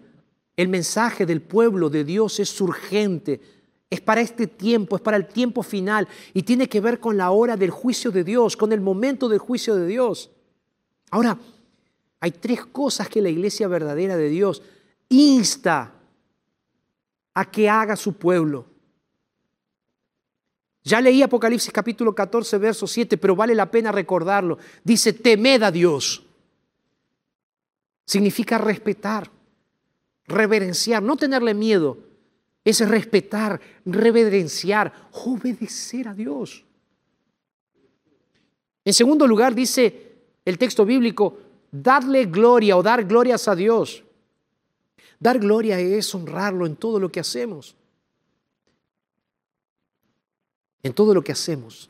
el 0.55 0.67
mensaje 0.67 1.25
del 1.25 1.41
pueblo 1.41 1.89
de 1.89 2.03
Dios 2.03 2.39
es 2.39 2.59
urgente, 2.61 3.41
es 3.89 4.01
para 4.01 4.21
este 4.21 4.47
tiempo, 4.47 4.95
es 4.95 5.01
para 5.01 5.17
el 5.17 5.27
tiempo 5.27 5.63
final 5.63 6.07
y 6.33 6.43
tiene 6.43 6.69
que 6.69 6.81
ver 6.81 6.99
con 6.99 7.17
la 7.17 7.31
hora 7.31 7.57
del 7.57 7.71
juicio 7.71 8.11
de 8.11 8.23
Dios, 8.23 8.55
con 8.57 8.71
el 8.71 8.81
momento 8.81 9.27
del 9.29 9.39
juicio 9.39 9.75
de 9.75 9.87
Dios. 9.87 10.31
Ahora, 11.11 11.37
hay 12.19 12.31
tres 12.31 12.65
cosas 12.65 13.09
que 13.09 13.21
la 13.21 13.29
iglesia 13.29 13.67
verdadera 13.67 14.17
de 14.17 14.29
Dios 14.29 14.63
insta 15.09 15.93
a 17.33 17.51
que 17.51 17.69
haga 17.69 17.95
su 17.95 18.13
pueblo. 18.13 18.65
Ya 20.86 21.01
leí 21.01 21.23
Apocalipsis 21.23 21.73
capítulo 21.73 22.13
14, 22.13 22.59
verso 22.59 22.86
7, 22.86 23.17
pero 23.17 23.36
vale 23.36 23.55
la 23.55 23.71
pena 23.71 23.91
recordarlo. 23.91 24.59
Dice, 24.83 25.13
temed 25.13 25.63
a 25.63 25.71
Dios. 25.71 26.23
Significa 28.05 28.59
respetar, 28.59 29.31
reverenciar, 30.27 31.01
no 31.01 31.17
tenerle 31.17 31.55
miedo, 31.55 31.97
es 32.63 32.88
respetar, 32.88 33.59
reverenciar, 33.83 35.09
obedecer 35.25 36.07
a 36.07 36.13
Dios. 36.13 36.63
En 38.83 38.93
segundo 38.93 39.25
lugar, 39.25 39.55
dice 39.55 40.13
el 40.45 40.59
texto 40.59 40.86
bíblico, 40.86 41.39
darle 41.71 42.25
gloria 42.25 42.77
o 42.77 42.83
dar 42.83 43.05
glorias 43.05 43.47
a 43.47 43.55
Dios. 43.55 44.03
Dar 45.19 45.39
gloria 45.39 45.79
es 45.79 46.13
honrarlo 46.13 46.67
en 46.67 46.75
todo 46.75 46.99
lo 46.99 47.11
que 47.11 47.21
hacemos. 47.21 47.75
En 50.86 50.93
todo 50.93 51.15
lo 51.15 51.23
que 51.23 51.31
hacemos. 51.31 51.89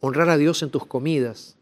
Honrar 0.00 0.28
a 0.28 0.36
Dios 0.36 0.60
en 0.64 0.70
tus 0.72 0.84
comidas, 0.84 1.54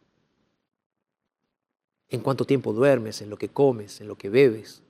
en 2.09 2.23
cuánto 2.23 2.47
tiempo 2.47 2.73
duermes, 2.73 3.21
en 3.21 3.29
lo 3.29 3.37
que 3.37 3.51
comes, 3.51 4.01
en 4.01 4.09
lo 4.09 4.17
que 4.17 4.31
bebes. 4.31 4.81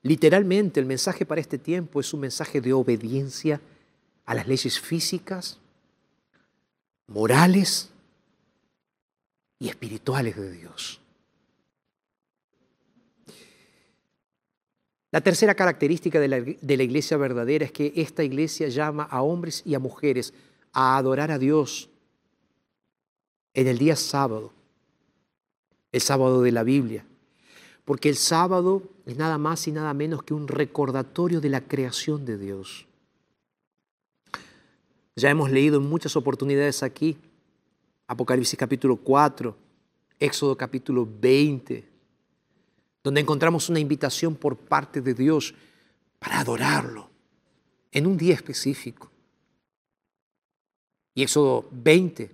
Literalmente 0.00 0.80
el 0.80 0.86
mensaje 0.86 1.26
para 1.26 1.42
este 1.42 1.58
tiempo 1.58 2.00
es 2.00 2.14
un 2.14 2.20
mensaje 2.20 2.62
de 2.62 2.72
obediencia 2.72 3.60
a 4.24 4.34
las 4.34 4.48
leyes 4.48 4.80
físicas, 4.80 5.58
morales 7.08 7.90
y 9.58 9.68
espirituales 9.68 10.36
de 10.36 10.52
Dios. 10.52 11.01
La 15.12 15.20
tercera 15.20 15.54
característica 15.54 16.18
de 16.18 16.28
la, 16.28 16.82
iglesia 16.82 17.16
verdadera 17.16 17.64
es 17.64 17.72
que 17.72 17.92
esta 17.94 18.24
iglesia 18.24 18.68
llama 18.68 19.04
a 19.04 19.22
hombres 19.22 19.62
y 19.64 19.74
a 19.74 19.78
mujeres 19.78 20.34
a 20.72 20.96
adorar 20.96 21.30
a 21.30 21.38
Dios 21.38 21.88
en 23.54 23.68
el 23.68 23.78
día 23.78 23.94
sábado, 23.94 24.52
el 25.92 26.00
sábado 26.00 26.42
de 26.42 26.50
la 26.50 26.64
Biblia 26.64 27.04
porque 27.84 28.08
el 28.08 28.16
sábado 28.16 28.82
es 29.06 29.16
nada 29.16 29.38
más 29.38 29.66
y 29.66 29.72
nada 29.72 29.92
menos 29.94 30.22
que 30.22 30.34
un 30.34 30.48
recordatorio 30.48 31.40
de 31.40 31.48
la 31.48 31.62
creación 31.62 32.24
de 32.24 32.38
Dios. 32.38 32.86
Ya 35.16 35.30
hemos 35.30 35.50
leído 35.50 35.78
en 35.78 35.88
muchas 35.88 36.16
oportunidades 36.16 36.82
aquí, 36.82 37.16
Apocalipsis 38.06 38.58
capítulo 38.58 38.96
4, 38.96 39.56
Éxodo 40.18 40.56
capítulo 40.56 41.06
20, 41.20 41.84
donde 43.02 43.20
encontramos 43.20 43.68
una 43.68 43.80
invitación 43.80 44.34
por 44.34 44.56
parte 44.56 45.00
de 45.00 45.14
Dios 45.14 45.54
para 46.18 46.40
adorarlo 46.40 47.10
en 47.90 48.06
un 48.06 48.16
día 48.16 48.34
específico. 48.34 49.10
Y 51.14 51.22
Éxodo 51.22 51.68
20 51.72 52.30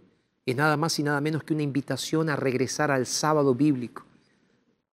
es 0.46 0.56
nada 0.56 0.76
más 0.76 0.98
y 0.98 1.02
nada 1.02 1.20
menos 1.20 1.42
que 1.42 1.54
una 1.54 1.62
invitación 1.62 2.28
a 2.28 2.36
regresar 2.36 2.90
al 2.90 3.06
sábado 3.06 3.54
bíblico 3.54 4.04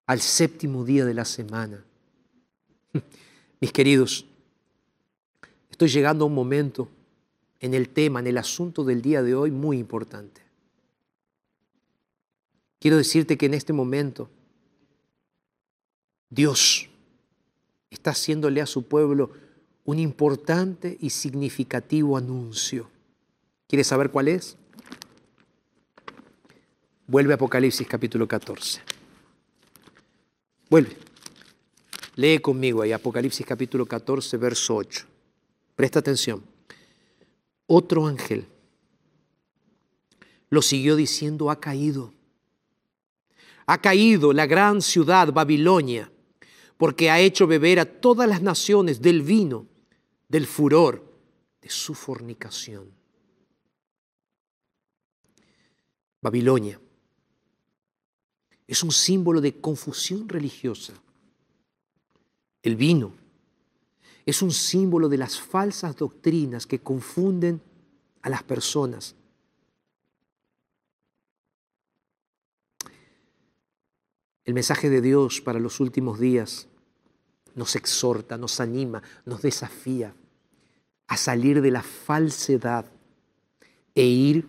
al 0.08 0.22
séptimo 0.22 0.86
día 0.86 1.06
de 1.06 1.14
la 1.14 1.26
semana. 1.26 1.84
Mis 3.60 3.72
queridos, 3.72 4.26
estoy 5.70 5.90
llegando 5.90 6.26
a 6.26 6.28
un 6.28 6.36
momento 6.36 6.90
en 7.60 7.74
el 7.74 7.90
tema, 7.90 8.20
en 8.20 8.28
el 8.28 8.38
asunto 8.38 8.84
del 8.84 9.02
día 9.02 9.24
de 9.24 9.36
hoy 9.36 9.52
muy 9.52 9.78
importante. 9.78 10.42
Quiero 12.80 12.98
decirte 12.98 13.38
que 13.38 13.48
en 13.48 13.56
este 13.56 13.74
momento 13.74 14.30
Dios 16.36 16.90
está 17.90 18.12
haciéndole 18.12 18.60
a 18.60 18.66
su 18.66 18.84
pueblo 18.84 19.32
un 19.86 20.00
importante 20.00 20.98
y 21.00 21.10
significativo 21.12 22.18
anuncio. 22.18 22.90
¿Quieres 23.70 23.88
saber 23.88 24.12
cuál 24.12 24.28
es? 24.28 24.58
Vuelve 27.08 27.32
a 27.32 27.36
Apocalipsis 27.36 27.88
capítulo 27.88 28.28
14. 28.28 28.82
Vuelve. 30.70 30.98
Lee 32.18 32.40
conmigo 32.40 32.82
ahí 32.82 32.92
Apocalipsis 32.92 33.46
capítulo 33.46 33.86
14, 33.86 34.36
verso 34.36 34.76
8. 34.76 35.06
Presta 35.78 36.00
atención. 36.00 36.44
Otro 37.66 38.08
ángel 38.08 38.46
lo 40.50 40.62
siguió 40.62 40.98
diciendo, 40.98 41.50
ha 41.50 41.62
caído. 41.62 42.14
Ha 43.68 43.78
caído 43.80 44.34
la 44.34 44.46
gran 44.46 44.82
ciudad 44.82 45.32
Babilonia, 45.32 46.12
porque 46.78 47.10
ha 47.10 47.20
hecho 47.20 47.48
beber 47.48 47.80
a 47.80 47.86
todas 47.86 48.28
las 48.28 48.42
naciones 48.42 49.02
del 49.02 49.22
vino, 49.22 49.66
del 50.28 50.46
furor, 50.46 51.04
de 51.62 51.70
su 51.70 51.94
fornicación. 51.94 52.92
Babilonia 56.22 56.80
es 58.68 58.84
un 58.84 58.92
símbolo 58.92 59.42
de 59.42 59.60
confusión 59.60 60.28
religiosa. 60.28 60.94
El 62.64 62.76
vino 62.76 63.14
es 64.26 64.42
un 64.42 64.52
símbolo 64.52 65.08
de 65.08 65.18
las 65.18 65.40
falsas 65.40 65.96
doctrinas 65.96 66.66
que 66.66 66.80
confunden 66.80 67.62
a 68.24 68.30
las 68.30 68.42
personas. 68.42 69.16
El 74.46 74.54
mensaje 74.54 74.90
de 74.90 75.02
Dios 75.02 75.42
para 75.42 75.60
los 75.60 75.80
últimos 75.80 76.20
días 76.20 76.68
nos 77.56 77.76
exhorta, 77.76 78.38
nos 78.38 78.60
anima, 78.60 79.02
nos 79.26 79.42
desafía 79.42 80.14
a 81.08 81.18
salir 81.18 81.62
de 81.62 81.72
la 81.72 81.82
falsedad 81.82 82.86
e 83.96 84.04
ir 84.04 84.48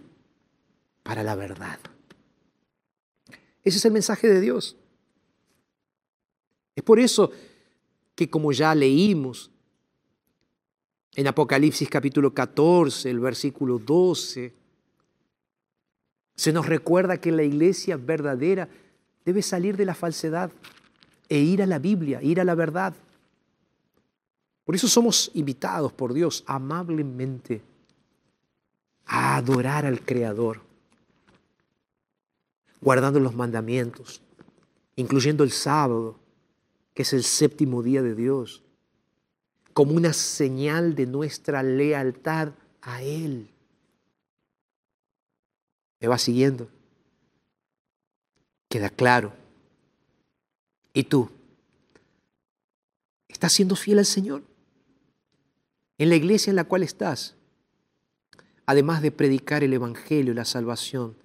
para 1.02 1.22
la 1.22 1.34
verdad. 1.34 1.78
Ese 3.62 3.78
es 3.78 3.84
el 3.84 3.92
mensaje 3.92 4.28
de 4.28 4.40
Dios. 4.40 4.76
Es 6.74 6.82
por 6.82 7.00
eso 7.00 7.30
que 8.14 8.28
como 8.28 8.52
ya 8.52 8.74
leímos 8.74 9.50
en 11.14 11.26
Apocalipsis 11.26 11.88
capítulo 11.88 12.34
14, 12.34 13.08
el 13.08 13.20
versículo 13.20 13.78
12, 13.78 14.54
se 16.34 16.52
nos 16.52 16.66
recuerda 16.66 17.18
que 17.18 17.32
la 17.32 17.42
iglesia 17.42 17.96
verdadera 17.96 18.68
debe 19.26 19.42
salir 19.42 19.76
de 19.76 19.84
la 19.84 19.94
falsedad 19.94 20.52
e 21.28 21.38
ir 21.38 21.60
a 21.60 21.66
la 21.66 21.80
Biblia, 21.80 22.22
ir 22.22 22.40
a 22.40 22.44
la 22.44 22.54
verdad. 22.54 22.94
Por 24.64 24.76
eso 24.76 24.86
somos 24.86 25.32
invitados 25.34 25.92
por 25.92 26.14
Dios 26.14 26.44
amablemente 26.46 27.60
a 29.04 29.36
adorar 29.36 29.84
al 29.84 30.00
Creador, 30.00 30.60
guardando 32.80 33.18
los 33.18 33.34
mandamientos, 33.34 34.22
incluyendo 34.94 35.42
el 35.42 35.50
sábado, 35.50 36.16
que 36.94 37.02
es 37.02 37.12
el 37.12 37.24
séptimo 37.24 37.82
día 37.82 38.02
de 38.02 38.14
Dios, 38.14 38.62
como 39.72 39.92
una 39.92 40.12
señal 40.12 40.94
de 40.94 41.06
nuestra 41.06 41.64
lealtad 41.64 42.52
a 42.80 43.02
Él. 43.02 43.50
¿Me 46.00 46.06
va 46.06 46.16
siguiendo? 46.16 46.68
Queda 48.68 48.90
claro. 48.90 49.32
¿Y 50.92 51.04
tú? 51.04 51.30
¿Estás 53.28 53.52
siendo 53.52 53.76
fiel 53.76 53.98
al 53.98 54.06
Señor? 54.06 54.42
En 55.98 56.08
la 56.08 56.16
iglesia 56.16 56.50
en 56.50 56.56
la 56.56 56.64
cual 56.64 56.82
estás, 56.82 57.34
además 58.66 59.02
de 59.02 59.12
predicar 59.12 59.64
el 59.64 59.72
Evangelio 59.72 60.32
y 60.32 60.36
la 60.36 60.44
salvación, 60.44 61.16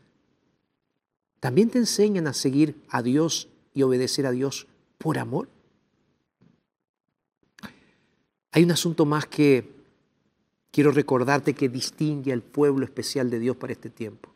también 1.39 1.69
te 1.69 1.79
enseñan 1.79 2.27
a 2.27 2.33
seguir 2.33 2.75
a 2.89 3.01
Dios 3.01 3.49
y 3.73 3.81
obedecer 3.81 4.25
a 4.25 4.31
Dios 4.31 4.67
por 4.97 5.17
amor. 5.17 5.49
Hay 8.51 8.63
un 8.63 8.71
asunto 8.71 9.05
más 9.05 9.25
que 9.25 9.69
quiero 10.71 10.91
recordarte 10.91 11.53
que 11.53 11.69
distingue 11.69 12.33
al 12.33 12.41
pueblo 12.41 12.85
especial 12.85 13.29
de 13.29 13.39
Dios 13.39 13.55
para 13.55 13.73
este 13.73 13.89
tiempo. 13.89 14.30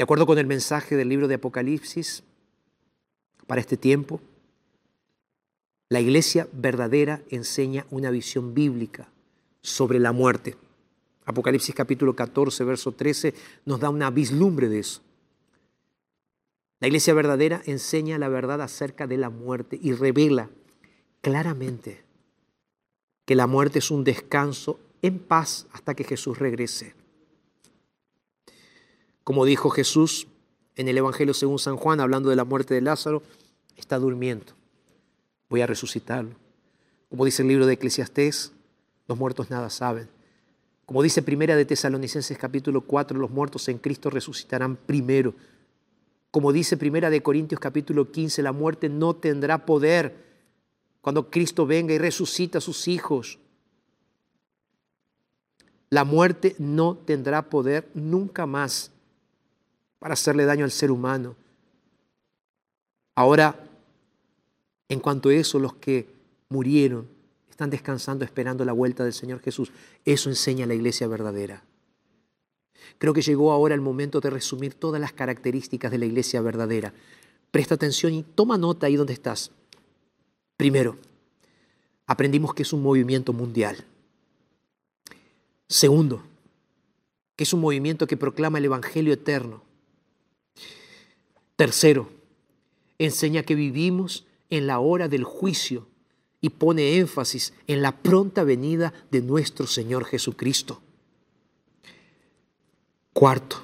De 0.00 0.04
acuerdo 0.04 0.24
con 0.24 0.38
el 0.38 0.46
mensaje 0.46 0.96
del 0.96 1.10
libro 1.10 1.28
de 1.28 1.34
Apocalipsis, 1.34 2.22
para 3.46 3.60
este 3.60 3.76
tiempo, 3.76 4.18
la 5.90 6.00
iglesia 6.00 6.48
verdadera 6.52 7.20
enseña 7.28 7.84
una 7.90 8.10
visión 8.10 8.54
bíblica 8.54 9.10
sobre 9.60 9.98
la 9.98 10.12
muerte. 10.12 10.56
Apocalipsis 11.26 11.74
capítulo 11.74 12.16
14, 12.16 12.64
verso 12.64 12.92
13 12.92 13.34
nos 13.66 13.78
da 13.78 13.90
una 13.90 14.08
vislumbre 14.08 14.70
de 14.70 14.78
eso. 14.78 15.02
La 16.80 16.86
iglesia 16.86 17.12
verdadera 17.12 17.60
enseña 17.66 18.16
la 18.16 18.30
verdad 18.30 18.62
acerca 18.62 19.06
de 19.06 19.18
la 19.18 19.28
muerte 19.28 19.78
y 19.82 19.92
revela 19.92 20.48
claramente 21.20 22.02
que 23.26 23.34
la 23.34 23.46
muerte 23.46 23.80
es 23.80 23.90
un 23.90 24.04
descanso 24.04 24.80
en 25.02 25.18
paz 25.18 25.66
hasta 25.72 25.94
que 25.94 26.04
Jesús 26.04 26.38
regrese. 26.38 26.99
Como 29.30 29.44
dijo 29.44 29.70
Jesús 29.70 30.26
en 30.74 30.88
el 30.88 30.98
Evangelio 30.98 31.34
según 31.34 31.60
San 31.60 31.76
Juan, 31.76 32.00
hablando 32.00 32.30
de 32.30 32.34
la 32.34 32.42
muerte 32.42 32.74
de 32.74 32.80
Lázaro, 32.80 33.22
está 33.76 33.96
durmiendo 33.96 34.54
voy 35.48 35.60
a 35.60 35.68
resucitarlo. 35.68 36.34
Como 37.08 37.24
dice 37.24 37.42
el 37.42 37.48
libro 37.48 37.64
de 37.64 37.74
Eclesiastés, 37.74 38.50
los 39.06 39.16
muertos 39.16 39.48
nada 39.48 39.70
saben. 39.70 40.08
Como 40.84 41.00
dice 41.00 41.22
Primera 41.22 41.54
de 41.54 41.64
Tesalonicenses 41.64 42.36
capítulo 42.38 42.80
4, 42.80 43.20
los 43.20 43.30
muertos 43.30 43.68
en 43.68 43.78
Cristo 43.78 44.10
resucitarán 44.10 44.74
primero. 44.74 45.32
Como 46.32 46.52
dice 46.52 46.76
Primera 46.76 47.08
de 47.08 47.22
Corintios 47.22 47.60
capítulo 47.60 48.10
15, 48.10 48.42
la 48.42 48.50
muerte 48.50 48.88
no 48.88 49.14
tendrá 49.14 49.64
poder 49.64 50.24
cuando 51.02 51.30
Cristo 51.30 51.66
venga 51.66 51.94
y 51.94 51.98
resucita 51.98 52.58
a 52.58 52.60
sus 52.60 52.88
hijos. 52.88 53.38
La 55.88 56.02
muerte 56.02 56.56
no 56.58 56.96
tendrá 56.96 57.42
poder 57.48 57.88
nunca 57.94 58.44
más 58.44 58.90
para 60.00 60.14
hacerle 60.14 60.44
daño 60.44 60.64
al 60.64 60.72
ser 60.72 60.90
humano. 60.90 61.36
Ahora 63.14 63.70
en 64.90 64.98
cuanto 64.98 65.28
a 65.28 65.34
eso, 65.34 65.60
los 65.60 65.74
que 65.74 66.08
murieron 66.48 67.06
están 67.48 67.70
descansando 67.70 68.24
esperando 68.24 68.64
la 68.64 68.72
vuelta 68.72 69.04
del 69.04 69.12
Señor 69.12 69.40
Jesús. 69.40 69.70
Eso 70.04 70.28
enseña 70.28 70.66
la 70.66 70.74
iglesia 70.74 71.06
verdadera. 71.06 71.62
Creo 72.98 73.14
que 73.14 73.22
llegó 73.22 73.52
ahora 73.52 73.76
el 73.76 73.80
momento 73.80 74.20
de 74.20 74.30
resumir 74.30 74.74
todas 74.74 75.00
las 75.00 75.12
características 75.12 75.92
de 75.92 75.98
la 75.98 76.06
iglesia 76.06 76.40
verdadera. 76.40 76.92
Presta 77.52 77.76
atención 77.76 78.12
y 78.14 78.24
toma 78.24 78.58
nota 78.58 78.88
ahí 78.88 78.96
donde 78.96 79.12
estás. 79.12 79.52
Primero, 80.56 80.96
aprendimos 82.08 82.52
que 82.52 82.64
es 82.64 82.72
un 82.72 82.82
movimiento 82.82 83.32
mundial. 83.32 83.84
Segundo, 85.68 86.20
que 87.36 87.44
es 87.44 87.52
un 87.52 87.60
movimiento 87.60 88.08
que 88.08 88.16
proclama 88.16 88.58
el 88.58 88.64
Evangelio 88.64 89.12
eterno. 89.12 89.62
Tercero, 91.60 92.08
enseña 92.98 93.42
que 93.42 93.54
vivimos 93.54 94.24
en 94.48 94.66
la 94.66 94.78
hora 94.78 95.08
del 95.08 95.24
juicio 95.24 95.88
y 96.40 96.48
pone 96.48 96.96
énfasis 96.96 97.52
en 97.66 97.82
la 97.82 97.98
pronta 97.98 98.44
venida 98.44 98.94
de 99.10 99.20
nuestro 99.20 99.66
Señor 99.66 100.06
Jesucristo. 100.06 100.80
Cuarto, 103.12 103.60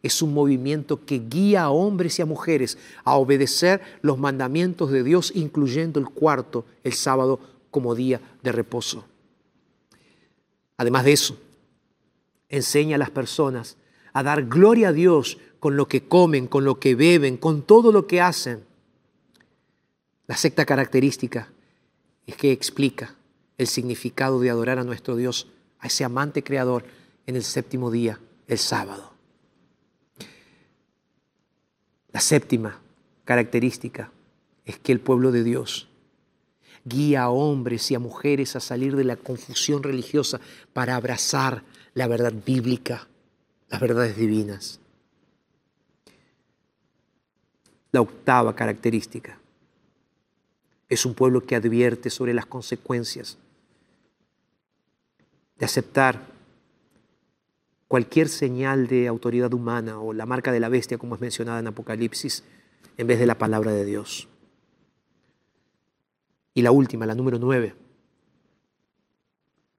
es 0.00 0.22
un 0.22 0.32
movimiento 0.32 1.04
que 1.04 1.18
guía 1.28 1.64
a 1.64 1.70
hombres 1.70 2.20
y 2.20 2.22
a 2.22 2.26
mujeres 2.26 2.78
a 3.02 3.16
obedecer 3.16 3.80
los 4.02 4.16
mandamientos 4.16 4.92
de 4.92 5.02
Dios, 5.02 5.32
incluyendo 5.34 5.98
el 5.98 6.08
cuarto, 6.08 6.66
el 6.84 6.92
sábado, 6.92 7.40
como 7.72 7.96
día 7.96 8.20
de 8.44 8.52
reposo. 8.52 9.04
Además 10.76 11.04
de 11.04 11.14
eso, 11.14 11.36
enseña 12.48 12.94
a 12.94 13.00
las 13.00 13.10
personas 13.10 13.76
a 14.12 14.22
dar 14.22 14.44
gloria 14.44 14.90
a 14.90 14.92
Dios 14.92 15.36
con 15.66 15.76
lo 15.76 15.88
que 15.88 16.06
comen, 16.06 16.46
con 16.46 16.64
lo 16.64 16.78
que 16.78 16.94
beben, 16.94 17.36
con 17.38 17.62
todo 17.62 17.90
lo 17.90 18.06
que 18.06 18.20
hacen 18.20 18.62
la 20.28 20.36
sexta 20.36 20.64
característica 20.64 21.48
es 22.24 22.36
que 22.36 22.52
explica 22.52 23.16
el 23.58 23.66
significado 23.66 24.38
de 24.38 24.48
adorar 24.48 24.78
a 24.78 24.84
nuestro 24.84 25.16
Dios, 25.16 25.48
a 25.80 25.88
ese 25.88 26.04
amante 26.04 26.44
creador, 26.44 26.84
en 27.26 27.34
el 27.34 27.42
séptimo 27.42 27.90
día, 27.90 28.20
el 28.46 28.58
sábado. 28.58 29.12
La 32.12 32.20
séptima 32.20 32.80
característica 33.24 34.12
es 34.64 34.78
que 34.78 34.92
el 34.92 35.00
pueblo 35.00 35.32
de 35.32 35.42
Dios 35.42 35.88
guía 36.84 37.24
a 37.24 37.30
hombres 37.30 37.90
y 37.90 37.96
a 37.96 37.98
mujeres 37.98 38.54
a 38.54 38.60
salir 38.60 38.94
de 38.94 39.02
la 39.02 39.16
confusión 39.16 39.82
religiosa 39.82 40.38
para 40.72 40.94
abrazar 40.94 41.64
la 41.92 42.06
verdad 42.06 42.32
bíblica, 42.46 43.08
las 43.68 43.80
verdades 43.80 44.16
divinas. 44.16 44.78
La 47.92 48.00
octava 48.00 48.54
característica 48.54 49.38
es 50.88 51.04
un 51.06 51.14
pueblo 51.14 51.40
que 51.42 51.56
advierte 51.56 52.10
sobre 52.10 52.34
las 52.34 52.46
consecuencias 52.46 53.38
de 55.58 55.64
aceptar 55.64 56.26
cualquier 57.88 58.28
señal 58.28 58.88
de 58.88 59.08
autoridad 59.08 59.52
humana 59.54 59.98
o 60.00 60.12
la 60.12 60.26
marca 60.26 60.52
de 60.52 60.60
la 60.60 60.68
bestia, 60.68 60.98
como 60.98 61.14
es 61.14 61.20
mencionada 61.20 61.60
en 61.60 61.68
Apocalipsis, 61.68 62.44
en 62.96 63.06
vez 63.06 63.18
de 63.18 63.26
la 63.26 63.38
palabra 63.38 63.72
de 63.72 63.84
Dios. 63.84 64.28
Y 66.54 66.62
la 66.62 66.70
última, 66.70 67.06
la 67.06 67.14
número 67.14 67.38
nueve, 67.38 67.74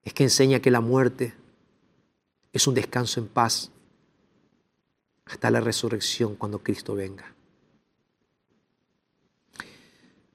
es 0.04 0.14
que 0.14 0.24
enseña 0.24 0.60
que 0.60 0.72
la 0.72 0.82
muerte 0.82 1.34
es 2.54 2.68
un 2.68 2.76
descanso 2.76 3.20
en 3.20 3.28
paz 3.28 3.72
hasta 5.26 5.52
la 5.52 5.60
resurrección 5.60 6.36
cuando 6.36 6.60
Cristo 6.60 6.96
venga. 6.96 7.37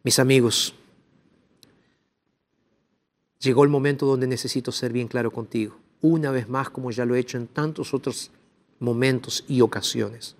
Mis 0.05 0.19
amigos, 0.19 0.75
llegó 3.39 3.63
el 3.63 3.71
momento 3.71 4.07
donde 4.07 4.27
necesito 4.27 4.73
ser 4.73 4.93
bien 4.93 5.07
claro 5.07 5.31
contigo, 5.31 5.77
una 6.01 6.31
vez 6.31 6.49
más 6.49 6.71
como 6.71 6.91
ya 6.91 7.05
lo 7.05 7.15
he 7.15 7.21
hecho 7.21 7.37
en 7.37 7.47
tantos 7.47 7.95
otros 7.95 8.31
momentos 8.81 9.45
y 9.47 9.61
ocasiones. 9.61 10.35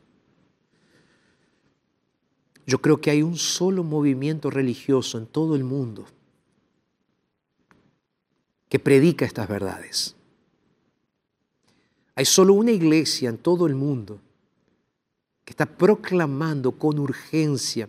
Yo 2.67 2.81
creo 2.81 3.01
que 3.01 3.11
hay 3.11 3.23
un 3.23 3.37
solo 3.37 3.85
movimiento 3.85 4.51
religioso 4.51 5.19
en 5.19 5.27
todo 5.27 5.55
el 5.55 5.65
mundo 5.65 6.07
que 8.69 8.79
predica 8.79 9.25
estas 9.25 9.49
verdades. 9.49 10.17
Hay 12.15 12.25
solo 12.25 12.55
una 12.55 12.73
iglesia 12.73 13.29
en 13.29 13.39
todo 13.39 13.67
el 13.67 13.75
mundo 13.75 14.21
que 15.45 15.53
está 15.53 15.67
proclamando 15.67 16.73
con 16.73 16.99
urgencia 16.99 17.89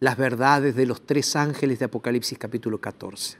las 0.00 0.16
verdades 0.16 0.76
de 0.76 0.86
los 0.86 1.04
tres 1.04 1.34
ángeles 1.36 1.78
de 1.78 1.86
Apocalipsis 1.86 2.38
capítulo 2.38 2.80
14. 2.80 3.38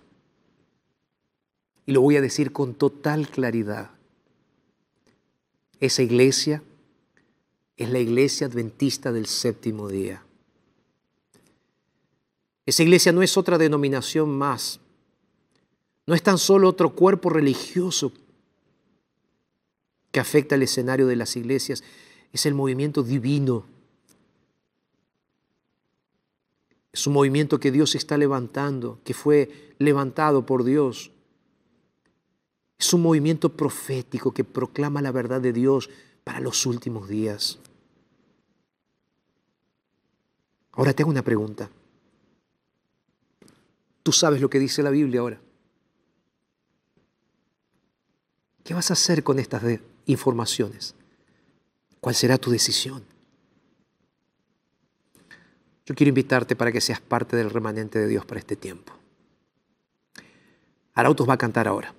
Y 1.87 1.93
lo 1.93 2.01
voy 2.01 2.17
a 2.17 2.21
decir 2.21 2.53
con 2.53 2.75
total 2.75 3.29
claridad. 3.29 3.91
Esa 5.81 6.03
iglesia 6.03 6.63
es 7.77 7.89
la 7.91 8.01
iglesia 8.01 8.49
adventista 8.49 9.13
del 9.13 9.27
séptimo 9.27 9.89
día. 9.89 10.23
Esa 12.67 12.83
iglesia 12.83 13.13
no 13.13 13.23
es 13.23 13.37
otra 13.37 13.57
denominación 13.57 14.29
más. 14.29 14.81
No 16.07 16.15
es 16.15 16.23
tan 16.23 16.37
solo 16.37 16.69
otro 16.69 16.95
cuerpo 16.95 17.31
religioso 17.31 18.13
que 20.11 20.21
afecta 20.21 20.57
el 20.57 20.63
escenario 20.63 21.07
de 21.07 21.17
las 21.17 21.37
iglesias. 21.37 21.85
Es 22.33 22.45
el 22.45 22.55
movimiento 22.55 23.03
divino. 23.03 23.65
Es 26.99 27.07
un 27.07 27.13
movimiento 27.13 27.61
que 27.61 27.71
Dios 27.71 27.95
está 27.95 28.19
levantando, 28.19 28.99
que 29.05 29.15
fue 29.15 29.73
levantado 29.79 30.45
por 30.45 30.65
Dios. 30.65 31.13
Es 32.77 32.93
un 32.93 33.03
movimiento 33.03 33.51
profético 33.57 34.35
que 34.35 34.43
proclama 34.43 35.01
la 35.01 35.13
verdad 35.13 35.41
de 35.41 35.53
Dios 35.53 35.89
para 36.25 36.41
los 36.41 36.67
últimos 36.67 37.09
días. 37.09 37.61
Ahora 40.73 40.93
te 40.93 41.05
hago 41.05 41.13
una 41.13 41.23
pregunta. 41.23 41.71
Tú 44.03 44.11
sabes 44.11 44.41
lo 44.41 44.51
que 44.51 44.59
dice 44.59 44.83
la 44.83 44.91
Biblia 44.91 45.21
ahora. 45.21 45.41
¿Qué 48.65 48.75
vas 48.75 48.91
a 48.91 48.95
hacer 48.95 49.23
con 49.23 49.39
estas 49.39 49.63
informaciones? 50.07 50.97
¿Cuál 52.01 52.17
será 52.17 52.39
tu 52.39 52.51
decisión? 52.51 53.05
Yo 55.89 55.95
quiero 55.95 56.11
invitarte 56.11 56.55
para 56.55 56.71
que 56.71 56.83
seas 56.83 57.01
parte 57.01 57.35
del 57.35 57.49
remanente 57.49 57.99
de 57.99 58.09
Dios 58.09 58.27
para 58.27 58.39
este 58.39 58.57
tiempo. 58.57 58.93
Arautos 60.93 61.27
va 61.27 61.33
a 61.33 61.39
cantar 61.39 61.67
ahora. 61.67 61.95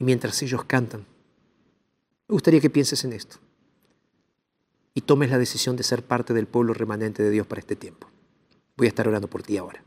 Y 0.00 0.04
mientras 0.04 0.42
ellos 0.42 0.64
cantan, 0.64 1.06
me 2.26 2.32
gustaría 2.32 2.60
que 2.60 2.68
pienses 2.68 3.04
en 3.04 3.12
esto 3.12 3.36
y 4.92 5.02
tomes 5.02 5.30
la 5.30 5.38
decisión 5.38 5.76
de 5.76 5.84
ser 5.84 6.02
parte 6.02 6.34
del 6.34 6.48
pueblo 6.48 6.74
remanente 6.74 7.22
de 7.22 7.30
Dios 7.30 7.46
para 7.46 7.60
este 7.60 7.76
tiempo. 7.76 8.10
Voy 8.76 8.88
a 8.88 8.88
estar 8.88 9.06
orando 9.06 9.30
por 9.30 9.44
ti 9.44 9.56
ahora. 9.56 9.84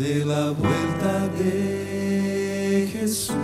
De 0.00 0.24
la 0.24 0.50
vuelta 0.52 1.28
de 1.38 2.88
Jesús. 2.90 3.36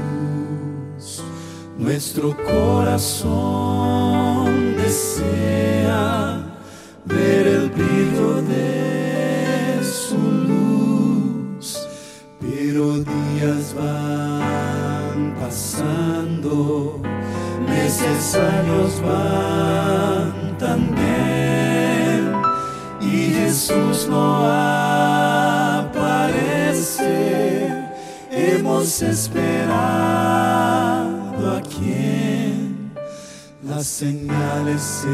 Nuestro 1.77 2.35
corazón 2.47 3.95
desea 4.75 6.47
ver 7.05 7.47
el 7.47 7.69
brillo 7.69 8.41
de 8.41 9.81
su 9.85 10.17
luz, 10.49 11.87
pero 12.41 13.01
días 13.01 13.75
van 13.75 15.35
pasando, 15.39 17.03
meses, 17.69 18.35
años 18.35 19.03
van 19.03 20.57
también, 20.57 22.33
y 23.03 23.35
Jesús 23.35 24.09
no 24.09 24.37
aparece. 24.37 24.66
Hemos 28.49 29.03
esperado 29.03 29.67
a 31.57 31.61
quien 31.63 32.93
las 33.65 33.85
señales 33.89 34.81
se 34.81 35.09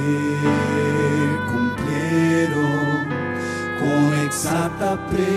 cumplieron 1.51 3.09
con 3.80 4.12
exacta 4.26 4.99
precisión. 5.09 5.33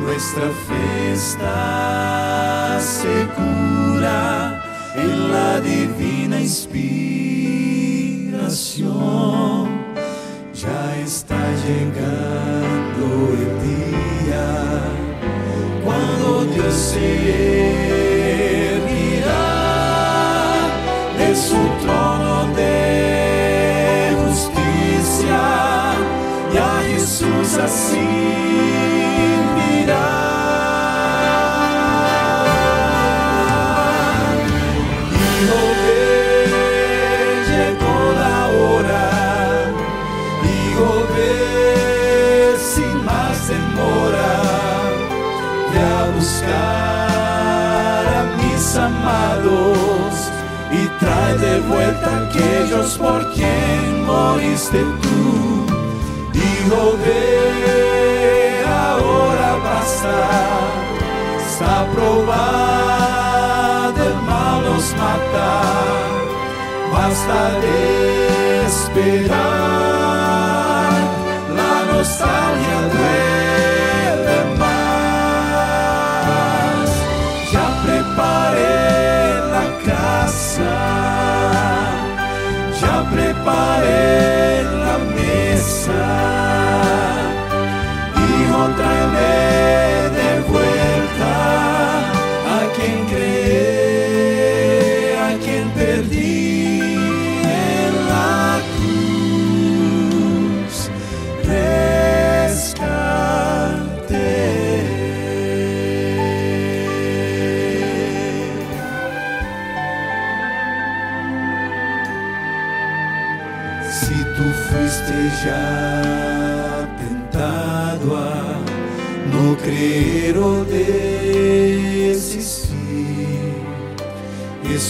Nuestra 0.00 0.48
fe 0.66 1.12
está 1.12 2.80
segura 2.80 4.60
en 4.96 5.30
la 5.30 5.60
divina 5.60 6.40
inspiración. 6.40 7.06
Ya 10.52 10.96
está 10.96 11.36
día 11.62 11.92
cuando 12.96 13.36
Dios 13.62 14.05
se 16.70 16.98
erguirá 18.74 19.48
de 21.18 21.36
su 21.36 21.60
trono 21.82 22.46
de 22.54 24.16
justicia 24.24 25.40
y 26.52 26.56
a 26.56 26.82
Jesús 26.88 27.58
así 27.62 28.45
buscar 46.46 48.06
a 48.06 48.24
mis 48.36 48.76
amados 48.76 50.08
y 50.70 50.86
trae 50.98 51.38
de 51.38 51.60
vuelta 51.60 52.28
aquellos 52.28 52.98
por 52.98 53.32
quien 53.32 54.04
moriste 54.04 54.84
tú. 55.02 55.66
Hijo 56.34 56.98
ve, 57.04 58.64
ahora 58.66 59.56
basta. 59.64 60.16
Está 61.48 61.86
probado 61.94 64.02
el 64.02 64.16
mal 64.22 64.62
nos 64.64 64.86
mata. 64.92 65.52
Basta 66.92 67.40
de 67.60 67.76
esperar. 68.66 69.36
La 71.56 71.74
nostalgia 71.92 72.78
duele 72.92 73.45
mesa. 85.66 86.65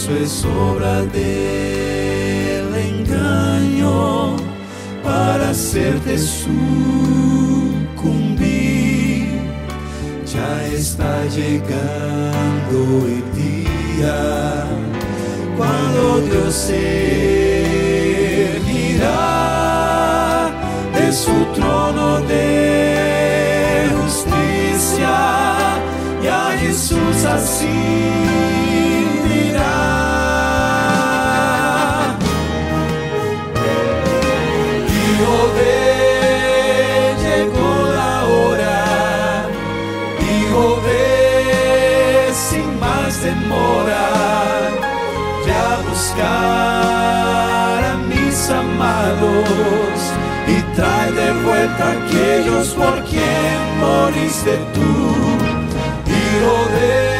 eso 0.07 0.15
es 0.15 0.45
é 0.45 0.47
obra 0.47 1.01
del 1.05 2.73
engaño 2.75 4.37
para 5.03 5.49
hacerte 5.49 6.17
sucumbir. 6.17 6.47
Já 10.25 10.65
está 10.67 11.27
chegando 11.29 12.75
o 13.03 13.21
dia 13.35 14.65
quando 15.57 16.21
Deus 16.29 16.55
se 16.55 16.75
erguirá 18.55 20.49
de 20.93 21.11
su 21.11 21.45
trono 21.53 22.21
de 22.21 23.89
justiça 23.93 25.17
e 26.23 26.27
a 26.29 26.55
Jesus 26.57 27.25
assim. 27.25 28.36
Y 50.47 50.75
trae 50.75 51.11
de 51.11 51.33
vuelta 51.43 51.89
a 51.89 51.91
aquellos 51.91 52.67
por 52.69 53.03
quien 53.03 53.79
moriste 53.79 54.57
tú. 54.73 54.91
Hijo 56.09 56.55
de 56.73 57.16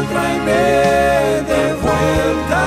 hijo 0.00 0.08
tráeme 0.10 0.52
de 1.42 1.74
vuelta 1.74 2.64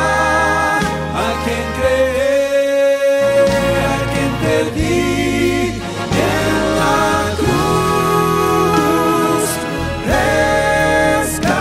a 0.79 1.43
quien 1.43 1.65
creé, 1.77 3.45
a 3.85 3.97
quien 4.11 4.31
perdí 4.41 5.81
en 6.11 6.61
la 6.79 6.99
cruz. 7.37 8.67
Rescate. 11.21 11.51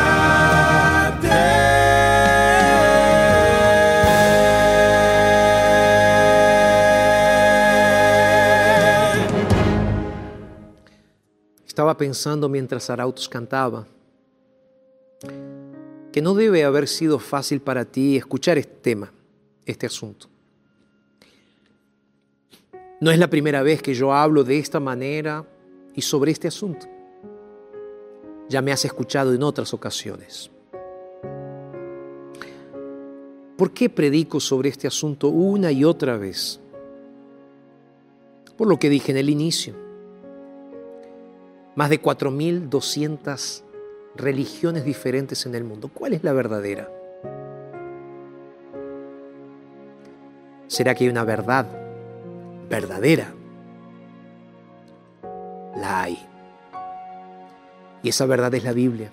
Estaba 11.66 11.92
pensando 11.96 12.48
mientras 12.48 12.90
Arautos 12.90 13.28
cantaba 13.28 13.86
que 16.20 16.24
no 16.24 16.34
debe 16.34 16.64
haber 16.64 16.86
sido 16.86 17.18
fácil 17.18 17.62
para 17.62 17.86
ti 17.86 18.18
escuchar 18.18 18.58
este 18.58 18.74
tema, 18.82 19.10
este 19.64 19.86
asunto. 19.86 20.26
No 23.00 23.10
es 23.10 23.18
la 23.18 23.30
primera 23.30 23.62
vez 23.62 23.80
que 23.80 23.94
yo 23.94 24.12
hablo 24.12 24.44
de 24.44 24.58
esta 24.58 24.80
manera 24.80 25.46
y 25.94 26.02
sobre 26.02 26.32
este 26.32 26.46
asunto. 26.46 26.86
Ya 28.50 28.60
me 28.60 28.70
has 28.70 28.84
escuchado 28.84 29.32
en 29.32 29.42
otras 29.42 29.72
ocasiones. 29.72 30.50
¿Por 33.56 33.72
qué 33.72 33.88
predico 33.88 34.40
sobre 34.40 34.68
este 34.68 34.86
asunto 34.86 35.28
una 35.28 35.72
y 35.72 35.84
otra 35.84 36.18
vez? 36.18 36.60
Por 38.58 38.68
lo 38.68 38.78
que 38.78 38.90
dije 38.90 39.10
en 39.10 39.16
el 39.16 39.30
inicio. 39.30 39.74
Más 41.76 41.88
de 41.88 42.02
4.200 42.02 43.69
religiones 44.20 44.84
diferentes 44.84 45.46
en 45.46 45.54
el 45.54 45.64
mundo. 45.64 45.90
¿Cuál 45.92 46.12
es 46.12 46.22
la 46.22 46.32
verdadera? 46.32 46.88
¿Será 50.68 50.94
que 50.94 51.04
hay 51.04 51.10
una 51.10 51.24
verdad 51.24 51.66
verdadera? 52.68 53.32
La 55.76 56.02
hay. 56.02 56.18
Y 58.02 58.08
esa 58.08 58.24
verdad 58.26 58.54
es 58.54 58.64
la 58.64 58.72
Biblia, 58.72 59.10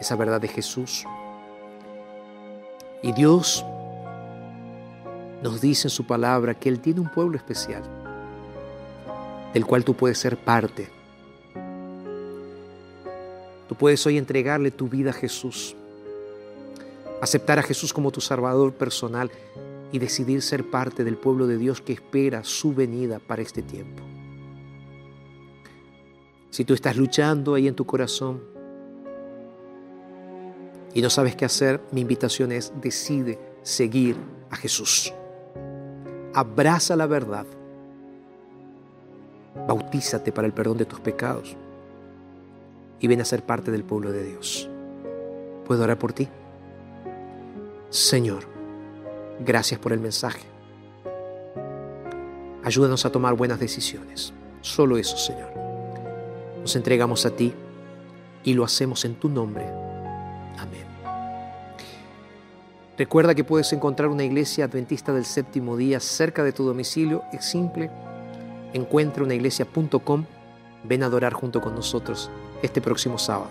esa 0.00 0.16
verdad 0.16 0.44
es 0.44 0.52
Jesús. 0.52 1.04
Y 3.02 3.12
Dios 3.12 3.64
nos 5.42 5.60
dice 5.60 5.88
en 5.88 5.90
su 5.90 6.06
palabra 6.06 6.54
que 6.54 6.68
Él 6.68 6.80
tiene 6.80 7.00
un 7.00 7.08
pueblo 7.08 7.36
especial, 7.36 7.82
del 9.52 9.66
cual 9.66 9.84
tú 9.84 9.94
puedes 9.94 10.18
ser 10.18 10.36
parte. 10.36 11.01
Tú 13.72 13.78
puedes 13.78 14.06
hoy 14.06 14.18
entregarle 14.18 14.70
tu 14.70 14.86
vida 14.86 15.08
a 15.08 15.12
Jesús, 15.14 15.74
aceptar 17.22 17.58
a 17.58 17.62
Jesús 17.62 17.94
como 17.94 18.10
tu 18.10 18.20
Salvador 18.20 18.74
personal 18.74 19.30
y 19.90 19.98
decidir 19.98 20.42
ser 20.42 20.68
parte 20.68 21.04
del 21.04 21.16
pueblo 21.16 21.46
de 21.46 21.56
Dios 21.56 21.80
que 21.80 21.94
espera 21.94 22.44
su 22.44 22.74
venida 22.74 23.18
para 23.18 23.40
este 23.40 23.62
tiempo. 23.62 24.02
Si 26.50 26.66
tú 26.66 26.74
estás 26.74 26.98
luchando 26.98 27.54
ahí 27.54 27.66
en 27.66 27.74
tu 27.74 27.86
corazón 27.86 28.42
y 30.92 31.00
no 31.00 31.08
sabes 31.08 31.34
qué 31.34 31.46
hacer, 31.46 31.80
mi 31.92 32.02
invitación 32.02 32.52
es 32.52 32.74
decide 32.78 33.38
seguir 33.62 34.16
a 34.50 34.56
Jesús. 34.56 35.14
Abraza 36.34 36.94
la 36.94 37.06
verdad. 37.06 37.46
Bautízate 39.66 40.30
para 40.30 40.46
el 40.46 40.52
perdón 40.52 40.76
de 40.76 40.84
tus 40.84 41.00
pecados 41.00 41.56
y 43.02 43.08
ven 43.08 43.20
a 43.20 43.24
ser 43.24 43.42
parte 43.42 43.72
del 43.72 43.82
pueblo 43.82 44.12
de 44.12 44.22
Dios. 44.22 44.70
¿Puedo 45.66 45.82
orar 45.82 45.98
por 45.98 46.12
ti? 46.12 46.28
Señor, 47.90 48.44
gracias 49.40 49.80
por 49.80 49.92
el 49.92 49.98
mensaje. 49.98 50.42
Ayúdanos 52.62 53.04
a 53.04 53.10
tomar 53.10 53.34
buenas 53.34 53.58
decisiones. 53.58 54.32
Solo 54.60 54.96
eso, 54.96 55.16
Señor. 55.16 55.50
Nos 56.60 56.76
entregamos 56.76 57.26
a 57.26 57.30
ti 57.30 57.52
y 58.44 58.54
lo 58.54 58.62
hacemos 58.62 59.04
en 59.04 59.16
tu 59.16 59.28
nombre. 59.28 59.66
Amén. 60.58 60.86
Recuerda 62.96 63.34
que 63.34 63.42
puedes 63.42 63.72
encontrar 63.72 64.10
una 64.10 64.22
iglesia 64.22 64.66
adventista 64.66 65.12
del 65.12 65.24
séptimo 65.24 65.76
día 65.76 65.98
cerca 65.98 66.44
de 66.44 66.52
tu 66.52 66.62
domicilio. 66.62 67.24
Es 67.32 67.46
simple. 67.46 67.90
Encuentra 68.72 69.24
unaiglesia.com. 69.24 70.24
Ven 70.84 71.02
a 71.02 71.06
adorar 71.06 71.32
junto 71.32 71.60
con 71.60 71.74
nosotros 71.74 72.30
este 72.62 72.80
próximo 72.80 73.18
sábado. 73.18 73.50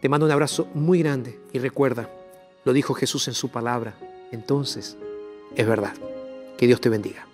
Te 0.00 0.08
mando 0.08 0.26
un 0.26 0.32
abrazo 0.32 0.66
muy 0.74 1.00
grande 1.00 1.38
y 1.52 1.58
recuerda, 1.58 2.08
lo 2.64 2.72
dijo 2.72 2.94
Jesús 2.94 3.28
en 3.28 3.34
su 3.34 3.50
palabra. 3.50 3.94
Entonces, 4.30 4.96
es 5.56 5.66
verdad. 5.66 5.94
Que 6.56 6.66
Dios 6.66 6.80
te 6.80 6.88
bendiga. 6.88 7.27